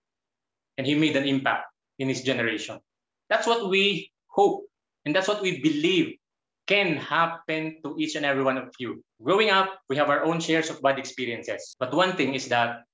And 0.78 0.86
he 0.86 0.94
made 0.94 1.18
an 1.18 1.26
impact 1.26 1.66
in 1.98 2.06
his 2.06 2.22
generation. 2.22 2.78
That's 3.26 3.50
what 3.50 3.66
we 3.66 4.14
hope 4.30 4.70
and 5.04 5.10
that's 5.10 5.26
what 5.26 5.42
we 5.42 5.58
believe 5.58 6.20
can 6.68 7.00
happen 7.00 7.80
to 7.82 7.96
each 7.98 8.14
and 8.14 8.28
every 8.28 8.44
one 8.44 8.60
of 8.60 8.68
you. 8.78 9.02
Growing 9.24 9.48
up, 9.48 9.72
we 9.88 9.96
have 9.96 10.12
our 10.12 10.22
own 10.22 10.38
shares 10.38 10.68
of 10.68 10.84
bad 10.84 11.00
experiences. 11.00 11.74
But 11.80 11.96
one 11.96 12.12
thing 12.12 12.36
is 12.36 12.52
that 12.52 12.84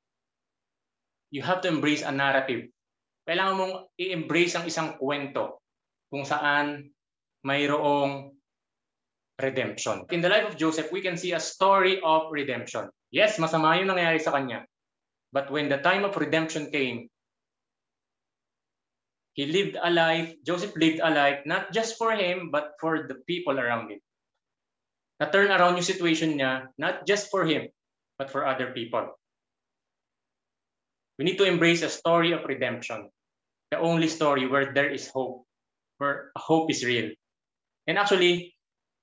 you 1.35 1.42
have 1.42 1.61
to 1.66 1.68
embrace 1.68 2.07
a 2.07 2.14
narrative. 2.14 2.70
Kailangan 3.27 3.59
mong 3.59 3.74
i-embrace 3.98 4.55
ang 4.55 4.70
isang 4.70 4.94
kwento 4.94 5.59
kung 6.07 6.22
saan 6.22 6.94
mayroong 7.42 8.31
redemption. 9.40 10.04
In 10.10 10.20
the 10.20 10.28
life 10.28 10.46
of 10.46 10.56
Joseph, 10.56 10.92
we 10.92 11.00
can 11.00 11.16
see 11.16 11.32
a 11.32 11.40
story 11.40 12.00
of 12.04 12.30
redemption. 12.30 12.88
Yes, 13.10 13.38
masama 13.38 13.78
yung 13.78 13.90
nangyayari 13.90 14.22
sa 14.22 14.32
kanya. 14.32 14.66
But 15.34 15.50
when 15.50 15.68
the 15.68 15.82
time 15.82 16.06
of 16.06 16.14
redemption 16.14 16.70
came, 16.70 17.10
He 19.34 19.50
lived 19.50 19.76
a 19.82 19.90
life, 19.90 20.32
Joseph 20.46 20.78
lived 20.78 21.02
a 21.02 21.10
life 21.10 21.42
not 21.44 21.74
just 21.74 21.98
for 21.98 22.14
him, 22.14 22.50
but 22.54 22.78
for 22.78 23.10
the 23.10 23.18
people 23.26 23.58
around 23.58 23.90
him. 23.90 23.98
Na-turn 25.18 25.50
around 25.50 25.74
yung 25.74 25.86
situation 25.86 26.38
niya, 26.38 26.70
not 26.78 27.02
just 27.06 27.30
for 27.34 27.42
him, 27.42 27.66
but 28.14 28.30
for 28.30 28.46
other 28.46 28.70
people. 28.70 29.10
We 31.18 31.26
need 31.26 31.38
to 31.38 31.50
embrace 31.50 31.82
a 31.82 31.90
story 31.90 32.30
of 32.30 32.46
redemption, 32.46 33.10
the 33.70 33.78
only 33.78 34.06
story 34.06 34.46
where 34.46 34.70
there 34.70 34.90
is 34.90 35.10
hope, 35.10 35.46
where 35.98 36.30
hope 36.38 36.70
is 36.70 36.86
real. 36.86 37.10
And 37.86 37.98
actually, 37.98 38.53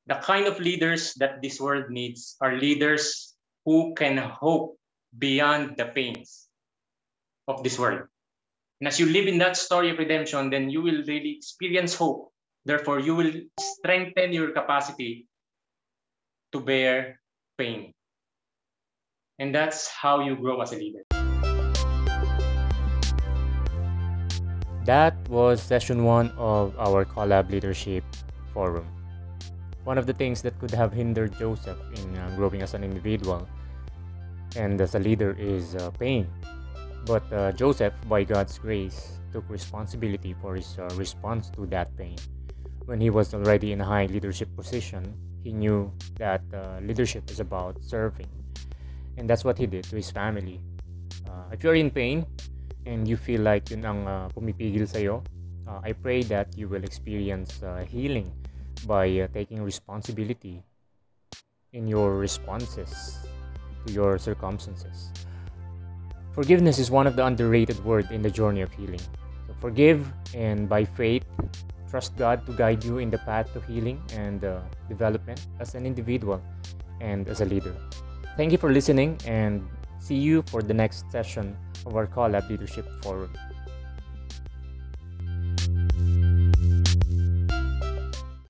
the 0.08 0.16
kind 0.16 0.48
of 0.48 0.60
leaders 0.60 1.14
that 1.16 1.42
this 1.42 1.60
world 1.60 1.90
needs 1.90 2.36
are 2.42 2.58
leaders 2.58 3.36
who 3.66 3.94
can 3.94 4.18
hope 4.18 4.78
beyond 5.18 5.78
the 5.78 5.86
pains 5.86 6.48
of 7.48 7.64
this 7.64 7.78
world. 7.78 8.02
And 8.80 8.88
as 8.88 9.00
you 9.00 9.06
live 9.06 9.28
in 9.28 9.38
that 9.38 9.58
story 9.58 9.92
of 9.92 10.00
redemption, 10.00 10.50
then 10.50 10.70
you 10.70 10.82
will 10.82 11.04
really 11.06 11.38
experience 11.38 11.94
hope. 11.94 12.34
Therefore, 12.66 13.00
you 13.00 13.16
will 13.16 13.32
strengthen 13.60 14.34
your 14.34 14.52
capacity 14.52 15.28
to 16.52 16.60
bear 16.60 17.20
pain. 17.58 17.94
And 19.38 19.54
that's 19.54 19.88
how 19.88 20.22
you 20.22 20.36
grow 20.36 20.62
as 20.62 20.74
a 20.74 20.78
leader. 20.78 21.06
That 24.86 25.14
was 25.30 25.62
session 25.62 26.04
one 26.06 26.30
of 26.38 26.74
our 26.78 27.06
collab 27.06 27.52
leadership 27.52 28.04
forum. 28.54 29.01
One 29.84 29.98
of 29.98 30.06
the 30.06 30.14
things 30.14 30.44
that 30.44 30.58
could 30.60 30.72
have 30.72 30.94
hindered 30.94 31.34
Joseph 31.40 31.78
in 31.98 32.16
uh, 32.18 32.30
growing 32.36 32.62
as 32.62 32.76
an 32.76 32.84
individual 32.84 33.48
and 34.56 34.80
as 34.80 34.94
a 34.94 35.00
leader 35.00 35.36
is 35.40 35.76
uh, 35.76 35.90
pain. 35.98 36.28
But 37.06 37.26
uh, 37.34 37.52
Joseph, 37.54 37.94
by 38.08 38.24
God's 38.24 38.60
grace, 38.60 39.18
took 39.34 39.50
responsibility 39.50 40.36
for 40.40 40.56
his 40.56 40.78
uh, 40.78 40.86
response 40.96 41.50
to 41.58 41.66
that 41.68 41.90
pain. 41.98 42.18
When 42.86 43.02
he 43.02 43.10
was 43.10 43.34
already 43.34 43.72
in 43.72 43.82
a 43.82 43.86
high 43.86 44.06
leadership 44.06 44.50
position, 44.56 45.02
he 45.44 45.52
knew 45.52 45.92
that 46.20 46.42
uh, 46.54 46.78
leadership 46.84 47.32
is 47.32 47.40
about 47.40 47.82
serving. 47.82 48.30
And 49.18 49.28
that's 49.28 49.44
what 49.44 49.58
he 49.58 49.66
did 49.66 49.86
to 49.86 49.96
his 49.96 50.12
family. 50.12 50.62
Uh, 51.26 51.50
if 51.54 51.64
you're 51.64 51.76
in 51.76 51.90
pain 51.90 52.28
and 52.86 53.08
you 53.08 53.18
feel 53.18 53.42
like 53.42 53.72
yun 53.72 53.86
ang 53.86 54.06
uh, 54.06 54.30
pumipigil 54.30 54.86
sa'yo, 54.86 55.24
I 55.72 55.94
pray 55.94 56.22
that 56.28 56.52
you 56.60 56.68
will 56.68 56.84
experience 56.84 57.64
healing 57.88 58.28
by 58.88 59.08
uh, 59.20 59.28
taking 59.34 59.62
responsibility 59.62 60.64
in 61.74 61.88
your 61.88 62.18
responses 62.18 63.18
to 63.86 63.94
your 63.94 64.18
circumstances. 64.18 65.12
Forgiveness 66.34 66.80
is 66.80 66.90
one 66.90 67.08
of 67.08 67.16
the 67.16 67.26
underrated 67.26 67.84
words 67.84 68.12
in 68.12 68.22
the 68.22 68.30
journey 68.30 68.62
of 68.62 68.72
healing. 68.72 69.00
So 69.48 69.54
forgive 69.60 70.12
and 70.34 70.70
by 70.70 70.86
faith, 70.86 71.26
trust 71.90 72.16
God 72.18 72.46
to 72.46 72.54
guide 72.54 72.84
you 72.84 73.00
in 73.00 73.10
the 73.10 73.18
path 73.20 73.52
to 73.54 73.60
healing 73.62 74.02
and 74.14 74.44
uh, 74.44 74.62
development 74.88 75.46
as 75.60 75.76
an 75.76 75.86
individual 75.86 76.42
and 77.02 77.28
as 77.28 77.42
a 77.42 77.46
leader. 77.46 77.76
Thank 78.38 78.52
you 78.52 78.58
for 78.58 78.72
listening 78.72 79.20
and 79.26 79.68
see 80.00 80.16
you 80.16 80.42
for 80.44 80.62
the 80.62 80.74
next 80.74 81.12
session 81.12 81.58
of 81.86 81.96
our 81.96 82.08
Collab 82.08 82.50
Leadership 82.50 82.88
Forum. 83.04 83.32